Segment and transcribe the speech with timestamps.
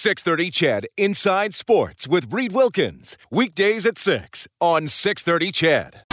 [0.00, 3.18] 630 CHED Inside Sports with Reed Wilkins.
[3.30, 6.04] Weekdays at 6 on 630 CHED.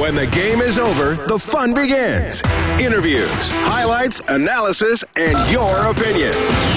[0.00, 2.40] When the game is over, the fun begins.
[2.80, 6.30] Interviews, highlights, analysis, and your opinion.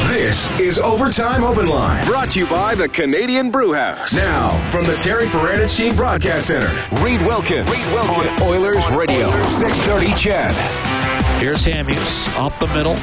[0.10, 4.16] This is Overtime Open Line, brought to you by the Canadian Brew House.
[4.16, 6.72] Now, from the Terry Paranych Team Broadcast Center,
[7.04, 11.06] Reed Wilkins, Reed Wilkins on Oilers Radio, 630 CHED.
[11.40, 12.96] Here's Hamhuis up the middle.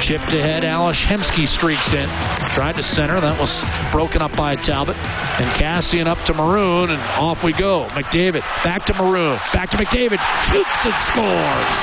[0.00, 0.62] Chipped ahead.
[0.62, 2.08] Ales Hemsky streaks in.
[2.50, 3.20] Tried to center.
[3.20, 4.96] That was broken up by Talbot.
[5.40, 7.86] And Kassian up to Maroon, and off we go.
[7.90, 9.38] McDavid back to Maroon.
[9.52, 10.18] Back to McDavid.
[10.44, 11.76] Shoots and scores.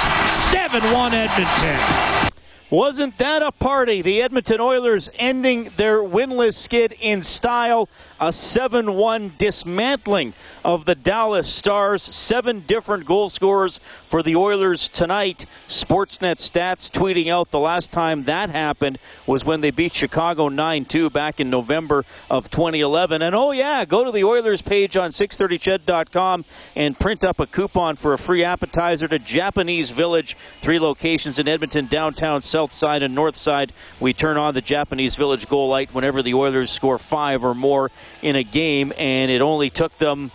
[0.50, 2.32] 7 1 Edmonton.
[2.72, 4.02] Wasn't that a party?
[4.02, 7.90] The Edmonton Oilers ending their winless skid in style.
[8.18, 10.34] A 7 1 dismantling
[10.64, 12.02] of the Dallas Stars.
[12.02, 15.46] Seven different goal scorers for the Oilers tonight.
[15.68, 20.86] Sportsnet stats tweeting out the last time that happened was when they beat Chicago 9
[20.86, 23.22] 2 back in November of 2011.
[23.22, 26.46] And oh, yeah, go to the Oilers page on 630ched.com
[26.76, 30.38] and print up a coupon for a free appetizer to Japanese Village.
[30.62, 33.74] Three locations in Edmonton, downtown, south side, and north side.
[34.00, 37.92] We turn on the Japanese Village goal light whenever the Oilers score five or more
[38.22, 40.32] in a game, and it only took them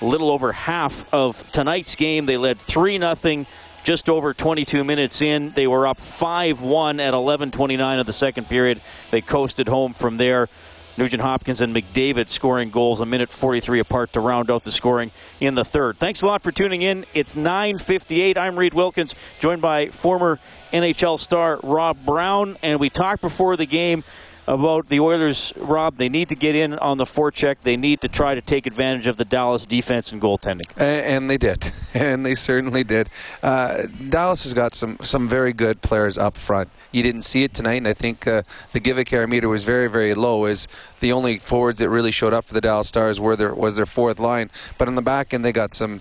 [0.00, 2.26] a little over half of tonight's game.
[2.26, 3.46] They led 3 0
[3.84, 5.52] just over 22 minutes in.
[5.52, 8.80] They were up 5 1 at 11.29 of the second period.
[9.10, 10.48] They coasted home from there.
[10.96, 15.10] Nugent Hopkins and McDavid scoring goals a minute 43 apart to round out the scoring
[15.40, 15.98] in the third.
[15.98, 17.04] Thanks a lot for tuning in.
[17.14, 18.38] It's 9:58.
[18.38, 20.38] I'm Reed Wilkins, joined by former
[20.72, 24.04] NHL star Rob Brown, and we talked before the game
[24.46, 25.96] about the Oilers, Rob.
[25.96, 27.56] They need to get in on the forecheck.
[27.62, 30.64] They need to try to take advantage of the Dallas defense and goaltending.
[30.76, 33.08] And, they did, and they certainly did.
[33.42, 36.70] Uh, Dallas has got some some very good players up front.
[36.92, 40.14] You didn't see it tonight, and I think uh, the Give-A-Care meter was very very
[40.14, 40.44] low.
[40.46, 40.68] Is
[41.00, 43.86] the only forwards that really showed up for the Dallas Stars were their was their
[43.86, 46.00] fourth line, but on the back end they got some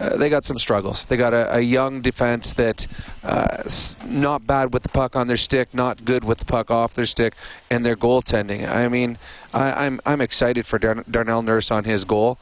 [0.00, 1.04] uh, they got some struggles.
[1.06, 2.86] They got a, a young defense that
[3.22, 3.64] uh,
[4.04, 7.06] not bad with the puck on their stick, not good with the puck off their
[7.06, 7.34] stick,
[7.70, 8.68] and their goaltending.
[8.68, 9.18] I mean,
[9.52, 12.38] I, am I'm, I'm excited for Dar- Darnell Nurse on his goal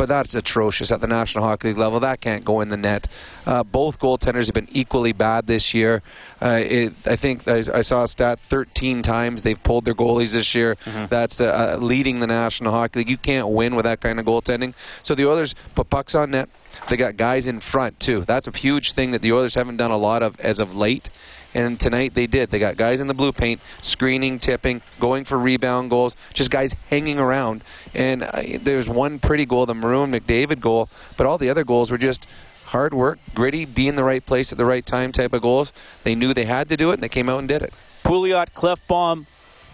[0.00, 2.00] but that's atrocious at the National Hockey League level.
[2.00, 3.06] That can't go in the net.
[3.44, 6.00] Uh, both goaltenders have been equally bad this year.
[6.40, 10.32] Uh, it, I think I, I, saw a stat 13 times they've pulled their goalies
[10.32, 10.76] this year.
[10.86, 11.04] Mm-hmm.
[11.10, 13.10] That's uh, leading the National Hockey League.
[13.10, 14.72] You can't win with that kind of goaltending.
[15.02, 16.48] So the Oilers put pucks on net.
[16.88, 18.24] They got guys in front too.
[18.24, 21.10] That's a huge thing that the Oilers haven't done a lot of as of late.
[21.54, 22.50] And tonight they did.
[22.50, 26.74] They got guys in the blue paint, screening, tipping, going for rebound goals, just guys
[26.88, 27.64] hanging around.
[27.94, 31.90] And uh, there's one pretty goal, the Maroon McDavid goal, but all the other goals
[31.90, 32.26] were just
[32.66, 35.72] hard work, gritty, be in the right place at the right time type of goals.
[36.04, 37.74] They knew they had to do it, and they came out and did it.
[38.04, 39.26] Pouliot, Klefbom,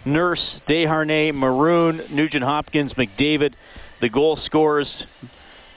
[0.06, 3.53] Nurse, Desharnais, Maroon, Nugent Hopkins, McDavid,
[4.00, 5.06] the goal scorers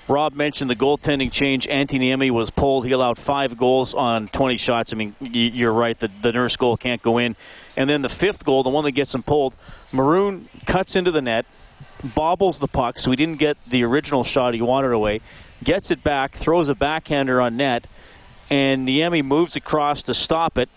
[0.09, 1.67] Rob mentioned the goaltending change.
[1.67, 2.83] Antti Niemi was pulled.
[2.83, 4.91] He allowed five goals on 20 shots.
[4.91, 5.97] I mean, you're right.
[5.97, 7.35] The, the nurse goal can't go in.
[7.77, 9.55] And then the fifth goal, the one that gets him pulled,
[9.91, 11.45] Maroon cuts into the net,
[12.03, 15.21] bobbles the puck, so he didn't get the original shot he wanted away,
[15.63, 17.85] gets it back, throws a backhander on net,
[18.49, 20.69] and Niemi moves across to stop it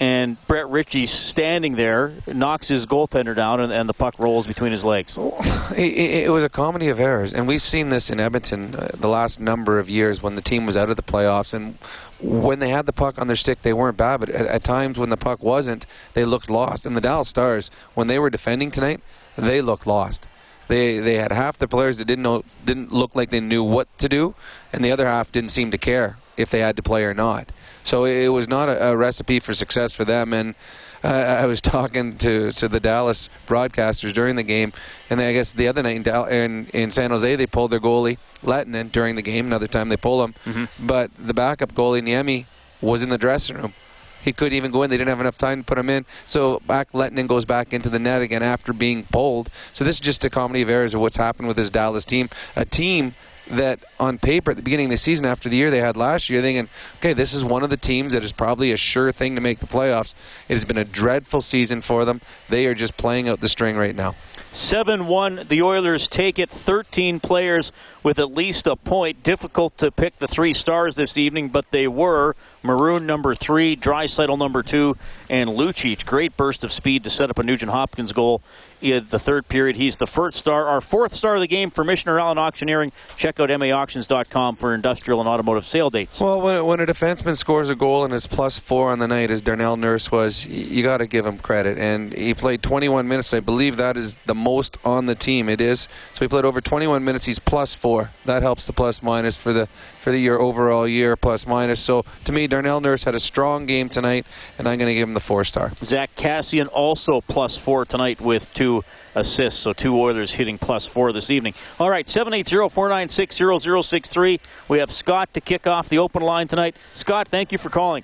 [0.00, 4.72] and Brett Ritchie's standing there, knocks his goaltender down, and, and the puck rolls between
[4.72, 5.18] his legs.
[5.70, 9.06] It, it, was a comedy of errors, and we've seen this in Edmonton uh, the
[9.06, 11.78] last number of years when the team was out of the playoffs, and
[12.20, 14.98] when they had the puck on their stick, they weren't bad, but at, at times
[14.98, 16.86] when the puck wasn't, they looked lost.
[16.86, 19.00] And the Dallas Stars, when they were defending tonight,
[19.38, 20.26] they looked lost.
[20.66, 23.86] They they had half the players that didn't know didn't look like they knew what
[23.98, 24.34] to do,
[24.72, 27.52] and the other half didn't seem to care if they had to play or not.
[27.84, 30.32] So it was not a, a recipe for success for them.
[30.32, 30.54] And
[31.02, 34.72] uh, I was talking to, to the Dallas broadcasters during the game,
[35.08, 37.80] and I guess the other night in, Dal- in, in San Jose they pulled their
[37.80, 39.46] goalie Lehtonen during the game.
[39.46, 40.86] Another time they pull him, mm-hmm.
[40.86, 42.46] but the backup goalie Niemi
[42.80, 43.74] was in the dressing room.
[44.22, 44.90] He couldn't even go in.
[44.90, 46.04] They didn't have enough time to put him in.
[46.26, 49.48] So back Lehtonen goes back into the net again after being pulled.
[49.72, 52.28] So this is just a comedy of errors of what's happened with this Dallas team.
[52.54, 53.14] A team
[53.50, 56.30] that on paper at the beginning of the season after the year they had last
[56.30, 56.68] year, thinking,
[56.98, 59.58] okay, this is one of the teams that is probably a sure thing to make
[59.58, 60.14] the playoffs.
[60.48, 62.20] It has been a dreadful season for them.
[62.48, 64.14] They are just playing out the string right now.
[64.52, 66.50] 7 1, the Oilers take it.
[66.50, 67.70] 13 players
[68.02, 69.22] with at least a point.
[69.22, 72.34] Difficult to pick the three stars this evening, but they were.
[72.62, 74.96] Maroon number three, Draisaitl number two,
[75.28, 76.04] and Lucic.
[76.04, 78.42] Great burst of speed to set up a Nugent Hopkins goal
[78.80, 79.76] in the third period.
[79.76, 80.66] He's the first star.
[80.66, 82.92] Our fourth star of the game, Michener Allen Auctioneering.
[83.16, 86.20] Check out maauctions.com for industrial and automotive sale dates.
[86.20, 89.30] Well, when, when a defenseman scores a goal and is plus four on the night,
[89.30, 91.78] as Darnell Nurse was, you got to give him credit.
[91.78, 93.32] And he played 21 minutes.
[93.32, 95.48] I believe that is the most on the team.
[95.48, 95.88] It is.
[96.12, 97.24] So he played over 21 minutes.
[97.24, 98.10] He's plus four.
[98.24, 99.68] That helps the plus minus for the
[100.00, 101.80] for the year overall year plus minus.
[101.80, 104.26] So to me, Darnell Nurse had a strong game tonight,
[104.58, 105.72] and I'm going to give him the four star.
[105.82, 109.60] Zack Kassian also plus four tonight with two assists.
[109.60, 111.54] So two Oilers hitting plus four this evening.
[111.78, 114.40] All right, 780-496-0063.
[114.68, 116.76] We have Scott to kick off the open line tonight.
[116.94, 118.02] Scott, thank you for calling.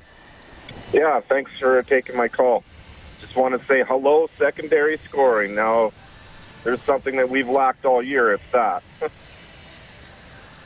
[0.93, 2.63] Yeah, thanks for taking my call.
[3.21, 5.55] Just want to say hello, secondary scoring.
[5.55, 5.93] Now,
[6.65, 8.33] there's something that we've lacked all year.
[8.33, 8.83] It's that.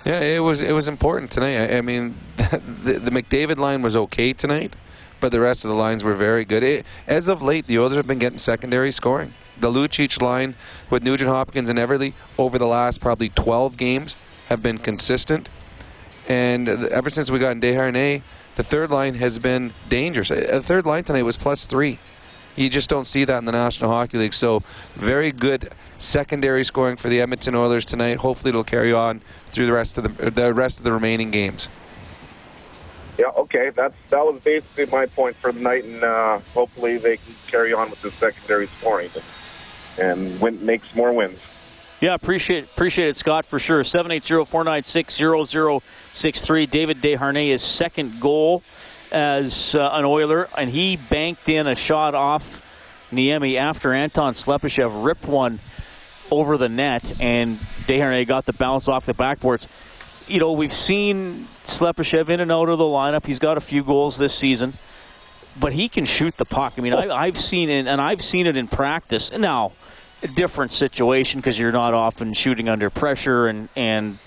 [0.05, 1.57] Yeah, it was it was important tonight.
[1.57, 4.75] I, I mean, the, the, McDavid line was okay tonight,
[5.21, 6.63] but the rest of the lines were very good.
[6.63, 9.35] It, as of late, the Oilers have been getting secondary scoring.
[9.59, 10.57] The Lucic line
[10.89, 14.17] with Nugent Hopkins and Eberle over the last probably 12 games
[14.49, 15.51] have been consistent,
[16.27, 18.23] and ever since we got in Desharnais,
[18.57, 20.29] the third line has been dangerous.
[20.29, 21.99] The third line tonight was plus three.
[22.61, 24.35] You just don't see that in the National Hockey League.
[24.35, 24.63] So,
[24.95, 28.19] very good secondary scoring for the Edmonton Oilers tonight.
[28.19, 31.71] Hopefully, it'll carry on through the rest of the the rest of the remaining games.
[33.19, 33.71] Yeah, okay.
[33.75, 37.73] That's that was basically my point for the night, and uh, hopefully they can carry
[37.73, 39.09] on with the secondary scoring
[39.99, 41.39] and win, make some more wins.
[42.03, 43.83] Yeah, appreciate appreciate it, Scott, for sure.
[43.83, 46.71] 780-496-0063.
[46.71, 48.63] David Desharnais' his second goal
[49.13, 52.61] as uh, an Oiler, and he banked in a shot off
[53.11, 55.61] Niemi after Anton Slepyshev ripped one
[56.31, 59.67] over the net, and Desharnais got the bounce off the backboards.
[60.29, 63.27] You know, we've seen Slepyshev in and out of the lineup.
[63.27, 64.75] He's got a few goals this season,
[65.59, 66.75] but he can shoot the puck.
[66.77, 69.33] I mean, I, have seen it, and I've seen it in practice.
[69.33, 69.73] Now,
[70.23, 74.19] a different situation because you're not often shooting under pressure and and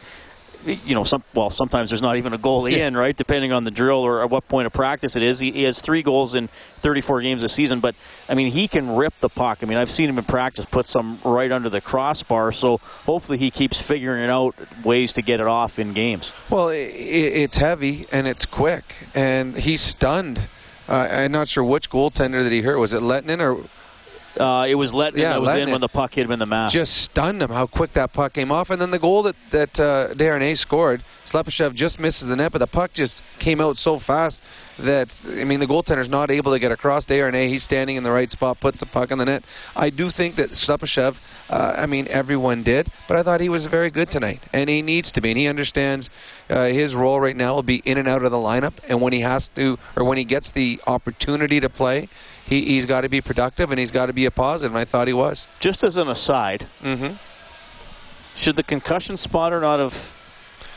[0.66, 2.88] you know, some well, sometimes there's not even a goalie yeah.
[2.88, 3.16] in, right?
[3.16, 5.40] Depending on the drill or at what point of practice it is.
[5.40, 6.50] He, he, has three goals in
[6.82, 7.96] 34 games this season, but
[8.30, 9.60] I mean, he can rip the puck.
[9.62, 12.52] I mean, I've seen him in practice put some right under the crossbar.
[12.52, 16.32] So hopefully, he keeps figuring out ways to get it off in games.
[16.50, 20.48] Well, it, it's heavy and it's quick, and he's stunned.
[20.88, 22.78] Uh, I'm not sure which goaltender that he hurt.
[22.78, 23.66] Was it Lehtonen or?
[24.38, 26.46] Uh, it was let yeah, that was in when the puck hit him in the
[26.46, 26.74] mask.
[26.74, 29.80] Just stunned him how quick that puck came off, and then the goal that that
[29.80, 34.00] uh, Desharnais scored, Slepyshev just misses the net, but the puck just came out so
[34.00, 34.42] fast
[34.80, 37.06] that I mean the goaltender's not able to get across.
[37.06, 39.44] Desharnais, he's standing in the right spot, puts the puck in the net.
[39.76, 41.20] I do think that Slepyshev,
[41.50, 44.82] uh, I mean everyone did, but I thought he was very good tonight, and he
[44.82, 46.10] needs to be, and he understands
[46.50, 49.14] uh, his role right now will be in and out of the lineup, and when
[49.14, 52.10] he has to, or when he gets the opportunity to play
[52.46, 54.86] he, he's got to be productive and he's got to be a positive, and I
[54.86, 55.48] thought he was.
[55.60, 57.16] Just as an aside, mm-hmm.
[58.36, 60.14] should the concussion spotter not have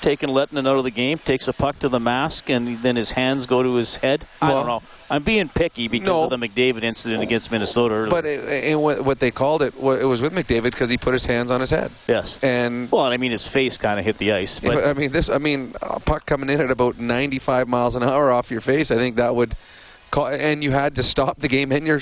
[0.00, 3.12] taken Lehtonen out of the game, takes a puck to the mask, and then his
[3.12, 4.26] hands go to his head?
[4.40, 4.82] I well, don't know.
[5.08, 7.94] I'm being picky because no, of the McDavid incident against Minnesota.
[7.94, 8.10] Earlier.
[8.10, 11.26] But it, it, what they called it, it was with McDavid because he put his
[11.26, 11.90] hands on his head.
[12.08, 12.38] Yes.
[12.42, 14.60] And well, I mean, his face kind of hit the ice.
[14.60, 15.30] But I mean, this.
[15.30, 18.90] I mean, a puck coming in at about 95 miles an hour off your face.
[18.90, 19.56] I think that would
[20.24, 21.72] and you had to stop the game.
[21.72, 22.00] And you're,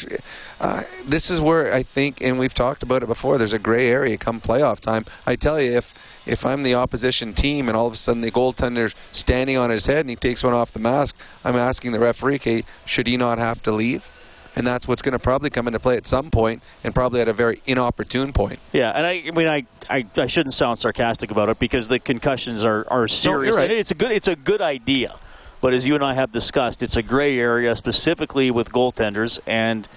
[0.61, 3.39] uh, this is where I think, and we've talked about it before.
[3.39, 5.05] There's a gray area come playoff time.
[5.27, 5.95] I tell you, if
[6.27, 9.87] if I'm the opposition team and all of a sudden the goaltender's standing on his
[9.87, 13.17] head and he takes one off the mask, I'm asking the referee, okay, should he
[13.17, 14.09] not have to leave?
[14.57, 17.29] and that's what's going to probably come into play at some point, and probably at
[17.29, 18.59] a very inopportune point.
[18.73, 21.99] Yeah, and I, I mean, I, I, I, shouldn't sound sarcastic about it because the
[21.99, 23.55] concussions are, are serious.
[23.55, 23.71] No, right.
[23.71, 25.17] It's a good, it's a good idea.
[25.65, 29.89] But as you and I have discussed, it's a gray area specifically with goaltenders, and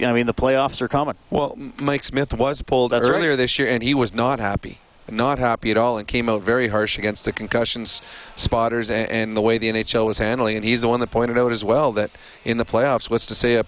[0.00, 1.14] I mean the playoffs are coming.
[1.30, 3.36] Well, Mike Smith was pulled That's earlier right.
[3.36, 4.80] this year, and he was not happy.
[5.08, 8.02] Not happy at all, and came out very harsh against the concussions
[8.34, 10.56] spotters and, and the way the NHL was handling.
[10.56, 12.10] And he's the one that pointed out as well that
[12.44, 13.64] in the playoffs, what's to say a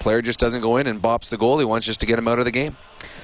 [0.00, 1.60] player just doesn't go in and bops the goal?
[1.60, 2.76] He wants just to get him out of the game.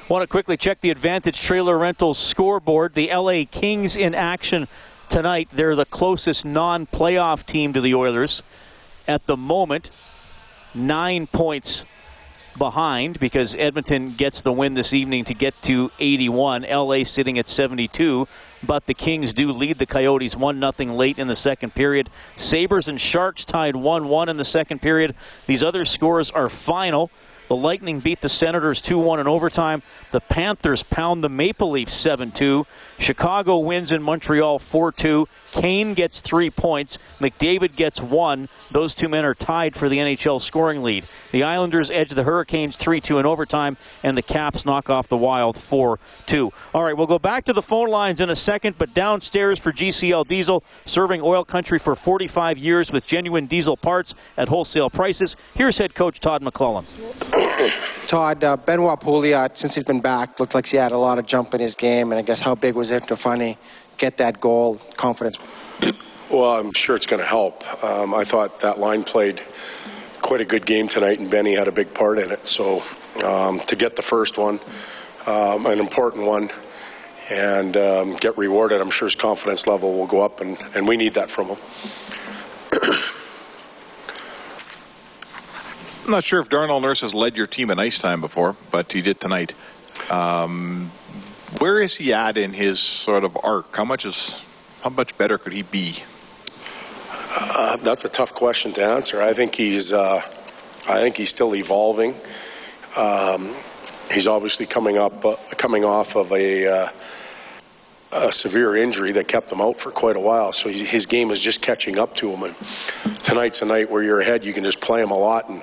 [0.09, 2.95] Want to quickly check the Advantage Trailer Rentals scoreboard.
[2.95, 4.69] The LA Kings in action
[5.09, 5.49] tonight.
[5.53, 8.43] They're the closest non playoff team to the Oilers
[9.07, 9.91] at the moment.
[10.75, 11.85] Nine points
[12.59, 16.63] behind because Edmonton gets the win this evening to get to 81.
[16.63, 18.27] LA sitting at 72,
[18.63, 22.11] but the Kings do lead the Coyotes 1 0 late in the second period.
[22.37, 25.15] Sabres and Sharks tied 1 1 in the second period.
[25.47, 27.11] These other scores are final.
[27.49, 29.83] The Lightning beat the Senators 2 1 in overtime.
[30.11, 32.67] The Panthers pound the Maple Leafs 7 2.
[32.99, 35.29] Chicago wins in Montreal 4 2.
[35.53, 36.99] Kane gets three points.
[37.21, 38.49] McDavid gets one.
[38.71, 41.07] Those two men are tied for the NHL scoring lead.
[41.33, 45.17] The Islanders edge the Hurricanes 3 2 in overtime, and the Caps knock off the
[45.17, 46.53] Wild 4 2.
[46.75, 49.73] All right, we'll go back to the phone lines in a second, but downstairs for
[49.73, 55.37] GCL Diesel, serving oil country for 45 years with genuine diesel parts at wholesale prices.
[55.55, 56.85] Here's head coach Todd McLellan.
[58.07, 61.27] Todd, uh, Benoit Pouliot, since he's been back, looked like he had a lot of
[61.27, 63.59] jump in his game, and I guess how big was it to finally
[63.97, 65.39] get that goal, confidence?
[66.31, 67.65] Well, I'm sure it's going to help.
[67.83, 69.41] Um, I thought that line played
[70.21, 72.47] quite a good game tonight, and Benny had a big part in it.
[72.47, 72.83] So
[73.25, 74.61] um, to get the first one,
[75.27, 76.51] um, an important one,
[77.31, 80.97] and um, get rewarded, I'm sure his confidence level will go up, and, and we
[80.97, 81.57] need that from him.
[86.05, 88.93] I'm not sure if Darnell Nurse has led your team in ice time before, but
[88.93, 89.53] he did tonight.
[90.11, 90.91] Um,
[91.59, 93.77] where is he at in his sort of arc?
[93.77, 94.41] How much is
[94.83, 95.97] how much better could he be?
[97.31, 99.21] Uh, that's a tough question to answer.
[99.21, 100.23] I think he's uh,
[100.89, 102.15] I think he's still evolving.
[102.97, 103.55] Um,
[104.11, 106.89] he's obviously coming up uh, coming off of a, uh,
[108.13, 110.53] a severe injury that kept him out for quite a while.
[110.53, 112.43] So he, his game is just catching up to him.
[112.43, 112.55] And
[113.25, 114.45] tonight's a night where you're ahead.
[114.45, 115.63] You can just play him a lot and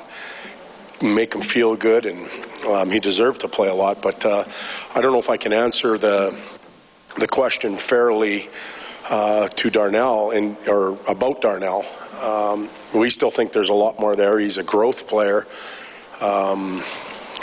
[1.02, 2.30] make him feel good, and
[2.66, 4.02] um, he deserved to play a lot.
[4.02, 4.46] But uh,
[4.94, 6.38] I don't know if I can answer the
[7.18, 8.50] the question fairly
[9.10, 11.86] uh, to Darnell and or about Darnell.
[12.22, 14.40] Um, we still think there's a lot more there.
[14.40, 15.46] He's a growth player.
[16.22, 16.82] Um,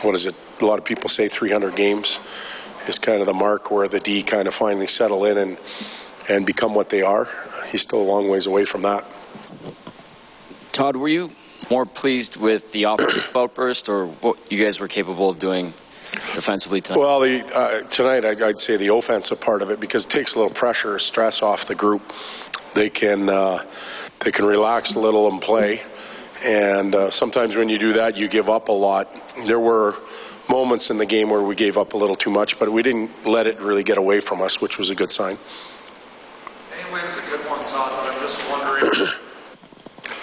[0.02, 0.34] what is it?
[0.60, 2.18] A lot of people say 300 games
[2.88, 5.58] is kind of the mark where the D kind of finally settle in and
[6.28, 7.28] and become what they are.
[7.70, 9.04] He's still a long ways away from that.
[10.72, 11.30] Todd, were you
[11.70, 15.72] more pleased with the offensive outburst or what you guys were capable of doing
[16.34, 16.98] defensively tonight?
[16.98, 20.34] Well, the, uh, tonight I'd, I'd, say the offensive part of it because it takes
[20.34, 22.02] a little pressure, stress off the group.
[22.74, 23.64] They can uh,
[24.20, 25.82] they can relax a little and play,
[26.44, 29.08] and uh, sometimes when you do that, you give up a lot.
[29.46, 29.94] There were
[30.48, 33.26] moments in the game where we gave up a little too much, but we didn't
[33.26, 35.38] let it really get away from us, which was a good sign.
[36.74, 39.18] Any win's a good one, Todd, but I'm just wondering.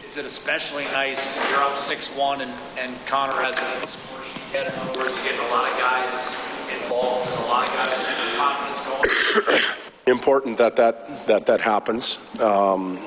[0.09, 1.37] Is it especially nice?
[1.51, 4.55] You're up 6 1 and, and Connor has the score sheet.
[4.55, 6.35] In other words, getting a lot of guys
[6.73, 9.75] involved and a lot of guys confidence going.
[10.07, 12.17] Important that that, that, that happens.
[12.41, 12.97] Um,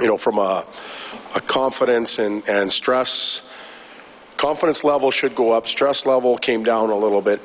[0.00, 0.64] you know, from a,
[1.34, 3.50] a confidence and, and stress
[4.36, 5.66] confidence level should go up.
[5.66, 7.40] Stress level came down a little bit.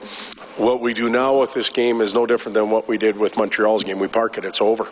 [0.57, 3.35] What we do now with this game is no different than what we did with
[3.35, 3.97] Montreal's game.
[3.97, 4.87] We park it, it's over.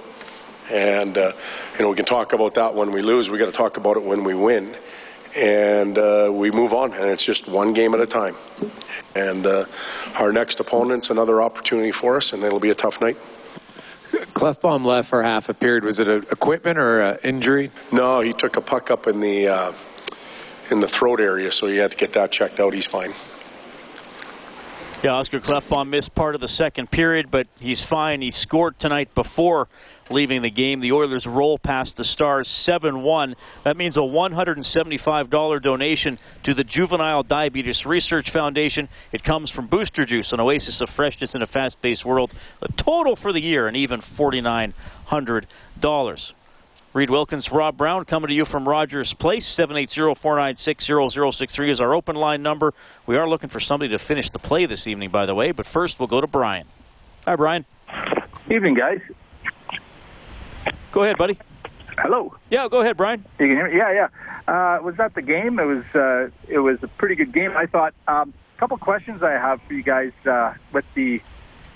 [0.72, 1.34] And, uh,
[1.74, 3.30] you know, we can talk about that when we lose.
[3.30, 4.74] we got to talk about it when we win.
[5.36, 8.36] And uh, we move on, and it's just one game at a time.
[9.16, 9.66] And uh,
[10.18, 13.18] our next opponent's another opportunity for us, and it'll be a tough night.
[14.34, 15.86] Klefbom left for half a period.
[15.86, 17.72] Was it an equipment or an injury?
[17.94, 19.74] No, he took a puck up in the uh,
[20.70, 22.74] in the throat area, so he had to get that checked out.
[22.74, 23.13] He's fine.
[25.04, 28.22] Yeah, Oskar Klefbom missed part of the second period, but he's fine.
[28.22, 29.68] He scored tonight before
[30.12, 30.80] leaving the game.
[30.80, 33.36] The Oilers roll past the Stars 7 1.
[33.63, 38.89] That means a $175 donation to the Juvenile Diabetes Research Foundation.
[39.12, 42.34] It comes from Booster Juice, an oasis of freshness in a fast paced world.
[42.62, 46.34] A total for the year, and even $4,900.
[46.94, 49.48] Reed Wilkins, Rob Brown coming to you from Rogers Place.
[49.56, 52.74] 780-496-0063 is our open line number.
[53.06, 55.53] We are looking for somebody to finish the play this evening, by the way.
[55.53, 56.68] But first, we'll go to Brian.
[57.25, 57.63] Hi, Brian.
[58.50, 59.00] Evening, guys.
[60.91, 61.38] Go ahead, buddy.
[61.98, 62.36] Hello.
[62.50, 63.25] Yeah, go ahead, Brian.
[63.39, 63.77] You can hear me?
[63.77, 64.07] Yeah, yeah.
[64.48, 65.60] Uh, was that the game?
[65.60, 65.83] It was.
[65.93, 67.51] Uh, it was a pretty good game.
[67.55, 67.93] I thought.
[68.07, 71.21] A um, couple questions I have for you guys uh, with the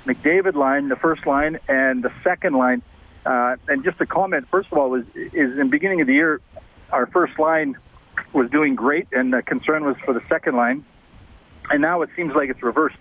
[0.06, 2.82] McDavid line, the first line, and the second line.
[3.26, 6.14] Uh, and just a comment, first of all, was is in the beginning of the
[6.14, 6.42] year,
[6.92, 7.76] our first line
[8.34, 10.86] was doing great, and the concern was for the second line.
[11.72, 12.98] And now it seems like it's reversed.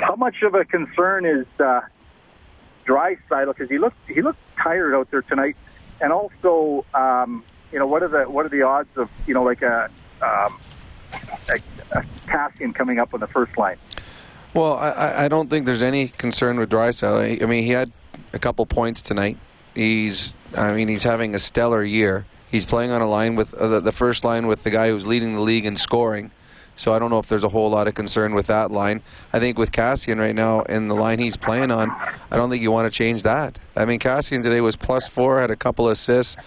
[0.00, 1.82] How much of a concern is uh,
[2.86, 3.54] Draisaitl?
[3.54, 5.56] Because he looked he looked tired out there tonight,
[6.00, 9.42] and also, um, you know, what are the what are the odds of you know
[9.42, 9.90] like a,
[10.22, 10.60] um,
[11.48, 11.58] a,
[11.92, 13.76] a Kassian coming up on the first line?
[14.54, 17.42] Well, I, I don't think there's any concern with Draisaitl.
[17.42, 17.92] I mean, he had
[18.32, 19.38] a couple points tonight.
[19.74, 22.26] He's, I mean, he's having a stellar year.
[22.50, 25.06] He's playing on a line with uh, the, the first line with the guy who's
[25.06, 26.32] leading the league in scoring.
[26.80, 29.02] So I don't know if there's a whole lot of concern with that line.
[29.34, 31.90] I think with Kassian right now and the line he's playing on,
[32.30, 33.58] I don't think you want to change that.
[33.76, 36.38] I mean, Kassian today was plus four, had a couple assists.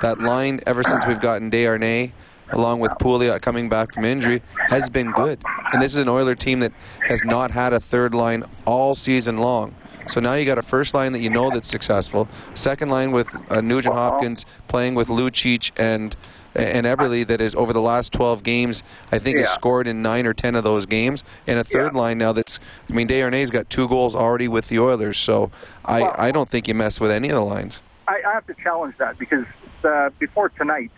[0.00, 2.12] That line, ever since we've gotten Desharnais,
[2.48, 5.42] along with Pouliot coming back from injury, has been good.
[5.74, 6.72] And this is an Oiler team that
[7.06, 9.74] has not had a third line all season long.
[10.08, 12.28] So now you got a first line that you know that's successful.
[12.54, 16.16] Second line with uh, Nugent Hopkins playing with Lucic and
[16.54, 19.42] and Eberle that is over the last 12 games, I think Yeah.
[19.44, 21.24] has scored in nine or 10 of those games.
[21.46, 22.58] And a third line now that's,
[22.90, 25.18] I mean, Desharnais got two goals already with the Oilers.
[25.18, 25.50] So
[25.84, 27.80] I, Well- I don't think you mess with any of the lines.
[28.08, 29.44] I, I have to challenge that because
[29.84, 30.90] uh, before tonight,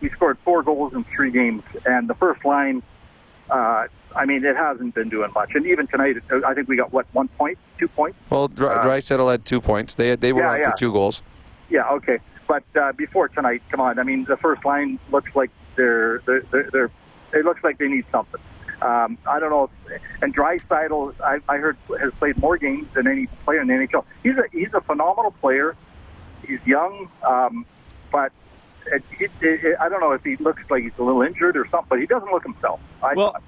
[0.00, 2.82] we scored four goals in three games, and the first line,
[3.50, 5.54] uh, I mean, it hasn't been doing much.
[5.54, 8.18] And even tonight, uh, I think we got what one point, two points.
[8.28, 9.94] Well, Dry, Uh, had two points.
[9.94, 10.70] They they were Yeah, on yeah.
[10.72, 11.22] for two goals.
[11.70, 12.18] Yeah, okay.
[12.52, 13.98] But uh, before tonight, come on.
[13.98, 16.90] I mean, the first line looks like they're they're they're, they're
[17.32, 18.40] it looks like they need something.
[18.82, 19.70] Um, I don't know.
[19.86, 23.72] If, and Draisaitl, I, I heard has played more games than any player in the
[23.72, 24.04] NHL.
[24.22, 25.74] He's a he's a phenomenal player.
[26.46, 27.64] He's young, um,
[28.10, 28.32] but
[28.86, 31.66] it, it, it, I don't know if he looks like he's a little injured or
[31.70, 31.86] something.
[31.88, 32.80] But he doesn't look himself.
[33.02, 33.42] I Well, thought.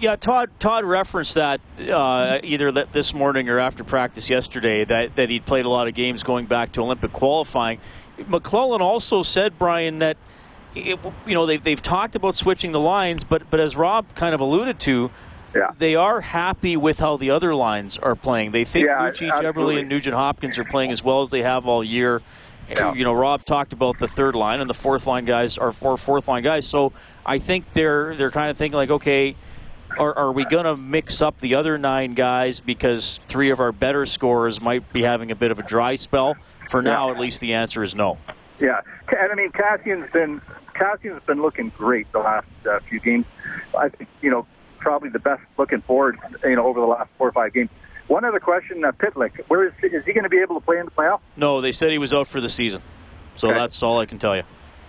[0.00, 0.48] yeah, Todd.
[0.60, 5.66] Todd referenced that uh, either this morning or after practice yesterday that that he'd played
[5.66, 7.80] a lot of games going back to Olympic qualifying.
[8.18, 10.16] McLellan also said, Brian, that
[10.74, 14.34] it, you know they, they've talked about switching the lines, but but as Rob kind
[14.34, 15.10] of alluded to.
[15.54, 15.70] Yeah.
[15.78, 18.50] They are happy with how the other lines are playing.
[18.50, 19.10] They think Yeah.
[19.10, 22.20] Eberle, and Nugent Hopkins are playing as well as they have all year.
[22.68, 22.92] Yeah.
[22.92, 25.96] You know, Rob talked about the third line and the fourth line guys are four
[25.96, 26.66] fourth line guys.
[26.66, 26.92] So
[27.24, 29.34] I think they're they're kind of thinking like, okay,
[29.98, 33.72] are, are we going to mix up the other nine guys because three of our
[33.72, 36.36] better scorers might be having a bit of a dry spell?
[36.68, 38.18] For now, at least the answer is no.
[38.58, 40.40] Yeah, and I mean Kassian's been
[40.74, 43.26] Kassian's been looking great the last uh, few games.
[43.76, 44.46] I think you know
[44.78, 47.68] probably the best looking forward you know over the last four or five games.
[48.08, 50.78] One other question, uh, Pitlick, where is is he going to be able to play
[50.78, 51.20] in the playoff?
[51.36, 52.80] No, they said he was out for the season.
[53.36, 53.58] So Okay.
[53.58, 54.42] that's all I can tell you.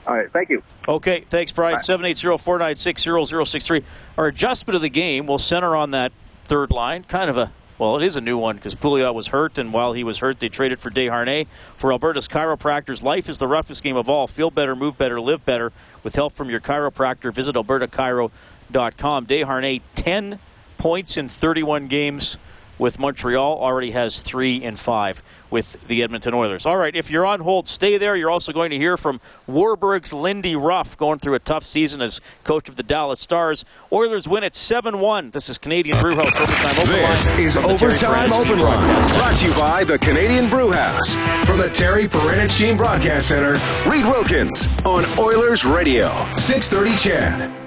[0.05, 0.62] All right, thank you.
[0.88, 1.79] Okay, thanks, Brian.
[1.79, 3.84] 780-496-0063.
[4.17, 6.12] Our adjustment of the game will center on that
[6.46, 7.03] third line.
[7.03, 9.93] Kind of a, well, it is a new one because Pouliot was hurt, and while
[9.93, 11.48] he was hurt, they traded for Desharnais.
[11.75, 14.27] For Alberta's chiropractors, life is the roughest game of all.
[14.27, 15.72] Feel better, move better, live better.
[16.03, 19.25] With help from your chiropractor, visit albertachiro.com.
[19.27, 20.39] Desharnais, 10
[20.77, 22.38] points in 31 games
[22.77, 26.65] with Montreal, already has three and five with the Edmonton Oilers.
[26.65, 28.15] All right, if you're on hold, stay there.
[28.15, 32.22] You're also going to hear from Warburg's Lindy Ruff going through a tough season as
[32.43, 33.65] coach of the Dallas Stars.
[33.91, 35.31] Oilers win at 7 1.
[35.31, 39.13] This is Canadian Brewhouse Overtime Open This Line is from the Terry Overtime Open Line,
[39.15, 41.16] brought to you by the Canadian Brew House.
[41.46, 43.53] From the Terry Paranych Team Broadcast Center,
[43.90, 47.67] Reed Wilkins on Oilers Radio, 630 CHED.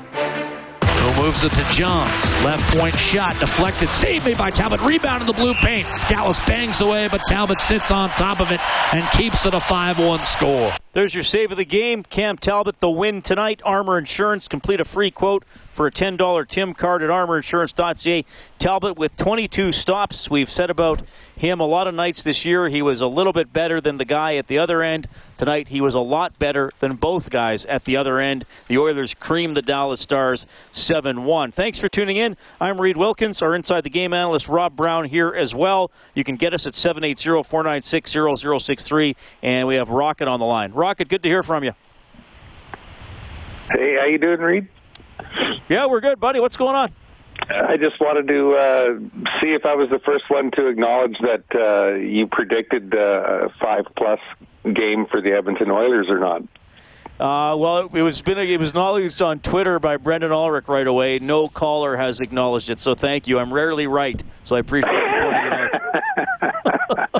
[1.01, 2.45] Who moves it to Jones.
[2.45, 3.89] Left point shot deflected.
[3.89, 4.83] Save me by Talbot.
[4.83, 5.87] Rebound in the blue paint.
[6.09, 8.61] Dallas bangs away, but Talbot sits on top of it
[8.93, 10.73] and keeps it a 5 1 score.
[10.93, 12.03] There's your save of the game.
[12.03, 13.63] Cam Talbot, the win tonight.
[13.65, 14.47] Armor Insurance.
[14.47, 18.25] Complete a free quote for a $10 Tim card at armorinsurance.ca.
[18.59, 20.29] Talbot with 22 stops.
[20.29, 21.03] We've said about
[21.40, 22.68] him a lot of nights this year.
[22.68, 25.09] He was a little bit better than the guy at the other end.
[25.38, 28.44] Tonight, he was a lot better than both guys at the other end.
[28.68, 31.53] The Oilers creamed the Dallas Stars 7 1.
[31.53, 32.37] Thanks for tuning in.
[32.61, 35.90] I'm Reed Wilkins, our Inside the Game analyst Rob Brown here as well.
[36.14, 40.72] You can get us at 780 496 0063, and we have Rocket on the line.
[40.72, 41.72] Rocket, good to hear from you.
[43.72, 44.68] Hey, how you doing, Reed?
[45.70, 46.40] Yeah, we're good, buddy.
[46.40, 46.92] What's going on?
[47.48, 48.85] I just wanted to uh,
[49.40, 53.48] see if I was the first one to acknowledge that uh, you predicted uh, a
[53.61, 54.20] five plus
[54.64, 56.42] game for the Edmonton Oilers or not.
[57.18, 61.18] Uh, well, it was been it was acknowledged on Twitter by Brendan Ulrich right away.
[61.18, 63.38] No caller has acknowledged it, so thank you.
[63.38, 67.11] I'm rarely right, so I appreciate you pointing it out.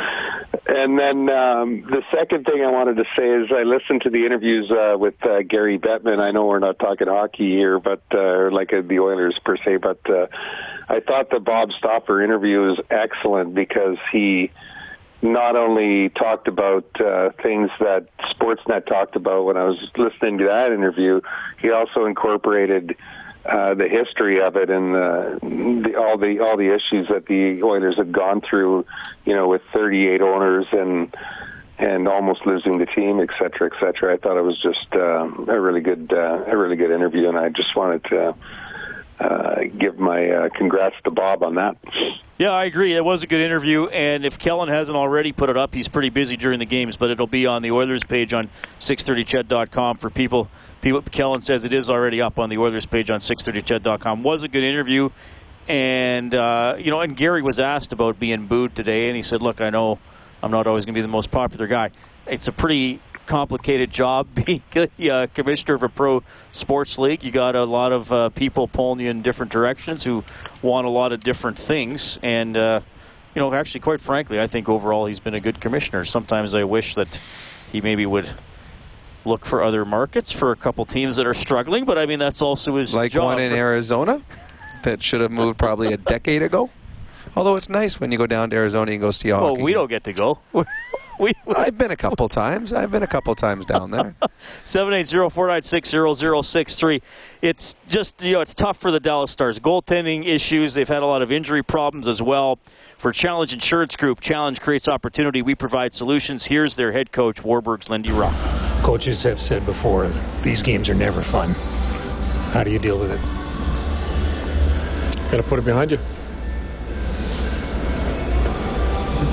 [0.81, 4.25] And then um, the second thing I wanted to say is I listened to the
[4.25, 6.21] interviews uh, with uh, Gary Bettman.
[6.21, 9.77] I know we're not talking hockey here, but uh, like uh, the Oilers per se,
[9.77, 10.29] but uh,
[10.88, 14.51] I thought the Bob Stauffer interview was excellent because he
[15.21, 20.47] not only talked about uh, things that Sportsnet talked about when I was listening to
[20.47, 21.21] that interview,
[21.61, 22.97] he also incorporated
[23.44, 27.62] uh, the history of it and uh, the, all the all the issues that the
[27.62, 28.85] Oilers have gone through,
[29.24, 31.14] you know, with 38 owners and
[31.79, 34.14] and almost losing the team, et cetera, et cetera.
[34.14, 37.38] I thought it was just uh, a really good uh, a really good interview, and
[37.38, 38.35] I just wanted to
[39.20, 41.76] uh, give my uh, congrats to Bob on that.
[42.40, 42.94] Yeah, I agree.
[42.94, 46.09] It was a good interview, and if Kellen hasn't already put it up, he's pretty
[46.09, 48.48] busy during the games, but it'll be on the Oilers page on
[48.79, 50.48] 630ched.com for people.
[50.81, 54.22] People, Kellen says it is already up on the Oilers page on 630ched.com.
[54.22, 55.11] Was a good interview,
[55.68, 59.42] and uh, you know, and Gary was asked about being booed today, and he said,
[59.42, 59.98] "Look, I know
[60.42, 61.90] I'm not always going to be the most popular guy.
[62.26, 67.23] It's a pretty complicated job being the uh, commissioner of a pro sports league.
[67.23, 70.25] You got a lot of uh, people pulling you in different directions who
[70.62, 72.19] want a lot of different things.
[72.25, 72.81] And, uh,
[73.35, 76.05] you know, actually, quite frankly, I think overall he's been a good commissioner.
[76.05, 77.21] Sometimes I wish that
[77.71, 78.29] he maybe would
[79.25, 81.85] look for other markets for a couple teams that are struggling.
[81.85, 83.27] But I mean, that's also his like job.
[83.27, 84.21] one in Arizona
[84.83, 86.69] that should have moved probably a decade ago.
[87.37, 89.45] Although it's nice when you go down to Arizona and go see hockey.
[89.45, 90.40] Well, we don't get to go.
[91.21, 92.73] we, I've been a couple times.
[92.73, 94.14] I've been a couple times down there.
[94.64, 97.03] 780-496-0063.
[97.43, 99.61] It's just, you know, it's tough for the Dallas Stars.
[99.61, 100.75] Goaltending issues.
[100.75, 102.59] They've had a lot of injury problems as well.
[102.99, 105.43] For Challenge Insurance Group, Challenge creates opportunity.
[105.43, 106.47] We provide solutions.
[106.47, 108.83] Here's their head coach, Warburg's Lindy Ruff.
[108.83, 110.09] Coaches have said before,
[110.43, 111.51] these games are never fun.
[112.53, 113.21] How do you deal with it?
[115.31, 115.99] Got to put it behind you.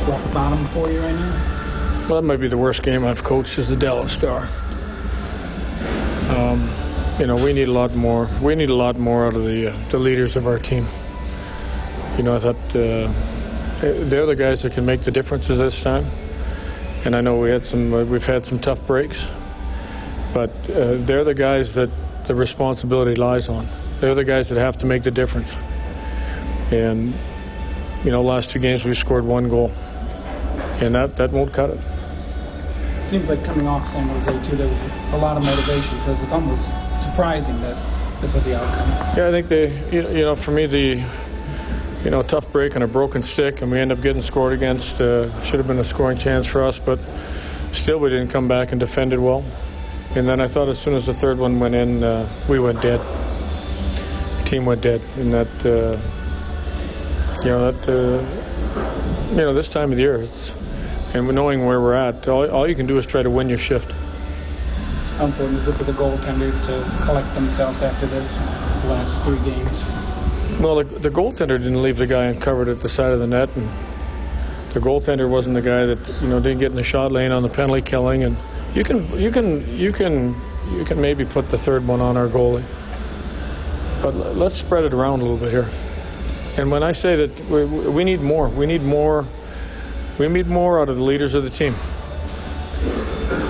[0.08, 2.06] Rock bottom for you right now?
[2.08, 4.48] Well, that might be the worst game I've coached as a Dallas Star.
[6.30, 6.70] Um,
[7.20, 8.30] you know, we need a lot more.
[8.42, 10.86] We need a lot more out of the uh, the leaders of our team.
[12.18, 13.12] You know, I thought uh,
[13.80, 16.06] they're the guys that can make the differences this time.
[17.06, 17.94] And I know we had some.
[17.94, 19.28] Uh, we've had some tough breaks,
[20.34, 21.90] but uh, they're the guys that
[22.26, 23.68] the responsibility lies on.
[24.00, 25.58] They're the guys that have to make the difference.
[26.72, 27.14] And
[28.04, 29.72] you know, last two games we scored one goal,
[30.80, 31.80] and that that won't cut it.
[33.08, 34.82] Seems like coming off San Jose too, there was
[35.14, 36.00] a lot of motivation.
[36.02, 36.66] So it's almost
[37.02, 37.78] surprising that
[38.22, 38.90] this was the outcome.
[39.18, 41.04] Yeah, I think they, you you know, for me the,
[42.04, 45.00] you know, tough break and a broken stick, and we end up getting scored against.
[45.00, 47.00] Uh, should have been a scoring chance for us, but
[47.72, 49.46] still we didn't come back and defended well.
[50.16, 52.82] And then I thought as soon as the third one went in, uh, we went
[52.82, 53.02] dead.
[54.46, 56.00] Team went dead, and that, uh,
[57.44, 60.56] you know, that, uh, you know, this time of the year, it's,
[61.14, 63.58] and knowing where we're at, all, all you can do is try to win your
[63.58, 63.94] shift.
[65.18, 68.38] How important is it for the goaltenders to collect themselves after this
[68.86, 69.82] last three games?
[70.62, 73.50] Well, the, the goaltender didn't leave the guy uncovered at the side of the net,
[73.56, 73.70] and
[74.72, 77.42] the goaltender wasn't the guy that you know didn't get in the shot lane on
[77.44, 78.24] the penalty killing.
[78.24, 78.38] And
[78.76, 80.40] you can you can you can
[80.72, 82.66] you can maybe put the third one on our goalie,
[84.02, 85.68] but l- let's spread it around a little bit here.
[86.58, 89.26] And when I say that we, we need more, we need more,
[90.18, 91.74] we need more out of the leaders of the team.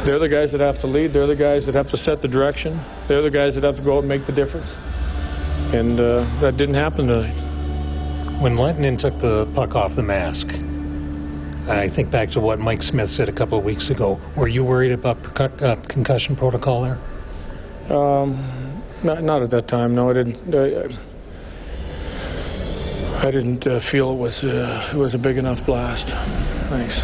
[0.05, 1.13] They're the guys that have to lead.
[1.13, 2.79] They're the guys that have to set the direction.
[3.07, 4.75] They're the guys that have to go out and make the difference.
[5.73, 7.33] And uh, that didn't happen tonight.
[8.39, 10.47] When Lehtonen took the puck off the mask,
[11.67, 14.19] I think back to what Mike Smith said a couple of weeks ago.
[14.35, 16.97] Were you worried about percu- uh, concussion protocol there?
[17.89, 18.41] Um,
[19.03, 19.93] not, not at that time.
[19.93, 20.53] No, I didn't.
[20.53, 20.87] Uh,
[23.17, 26.13] I didn't uh, feel it was uh, it was a big enough blast.
[26.67, 27.01] Thanks.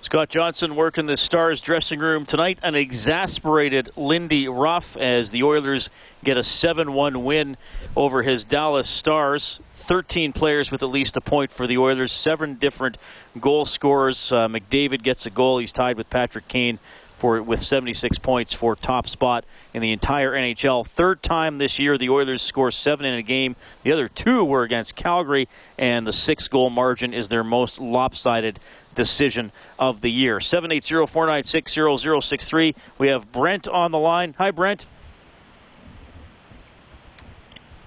[0.00, 2.58] Scott Johnson working the Stars dressing room tonight.
[2.62, 5.90] An exasperated Lindy Ruff as the Oilers
[6.24, 7.58] get a 7 1 win
[7.94, 9.60] over his Dallas Stars.
[9.74, 12.96] 13 players with at least a point for the Oilers, seven different
[13.38, 14.32] goal scorers.
[14.32, 15.58] Uh, McDavid gets a goal.
[15.58, 16.78] He's tied with Patrick Kane
[17.18, 20.86] for with 76 points for top spot in the entire NHL.
[20.86, 23.56] Third time this year the Oilers score seven in a game.
[23.82, 28.60] The other two were against Calgary, and the six goal margin is their most lopsided
[28.94, 30.38] decision of the year.
[30.38, 32.74] 780-496-0063.
[32.98, 34.34] We have Brent on the line.
[34.38, 34.86] Hi, Brent.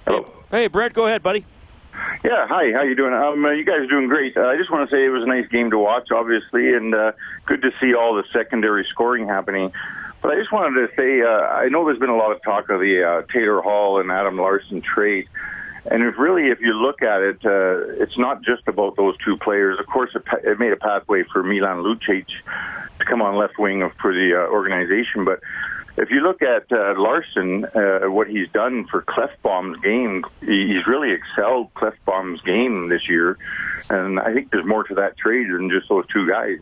[0.06, 0.32] Hello.
[0.50, 1.46] Hey, Brent, go ahead, buddy.
[2.23, 2.71] Yeah, hi.
[2.71, 3.13] How you doing?
[3.13, 4.38] Um, uh, you guys are doing great.
[4.38, 6.93] Uh, I just want to say it was a nice game to watch, obviously, and
[6.93, 7.12] uh,
[7.45, 9.71] good to see all the secondary scoring happening.
[10.21, 12.69] But I just wanted to say, uh, I know there's been a lot of talk
[12.69, 15.27] of the uh, Taylor Hall and Adam Larsson trade.
[15.86, 19.36] And if really, if you look at it, uh, it's not just about those two
[19.38, 19.80] players.
[19.80, 22.27] Of course, it, it made a pathway for Milan Lucic
[22.99, 25.25] to come on left wing for the uh, organization.
[25.25, 25.39] But
[25.97, 31.12] if you look at uh, Larsson, uh, what he's done for Klefbom's game, he's really
[31.12, 33.38] excelled Klefbom's game this year.
[33.89, 36.60] And I think there's more to that trade than just those two guys.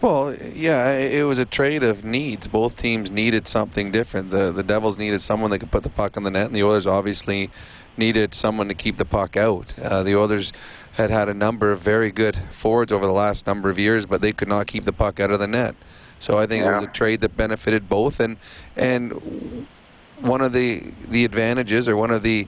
[0.00, 2.46] Well, yeah, it was a trade of needs.
[2.48, 4.30] Both teams needed something different.
[4.30, 6.62] The the Devils needed someone that could put the puck on the net, and the
[6.62, 7.50] Oilers obviously
[7.96, 9.74] needed someone to keep the puck out.
[9.78, 10.52] Uh, the Oilers
[10.92, 14.20] had had a number of very good forwards over the last number of years, but
[14.20, 15.74] they could not keep the puck out of the net.
[16.20, 18.36] So I think it was a trade that benefited both, and
[18.76, 19.66] and
[20.20, 22.46] one of the the advantages or one of the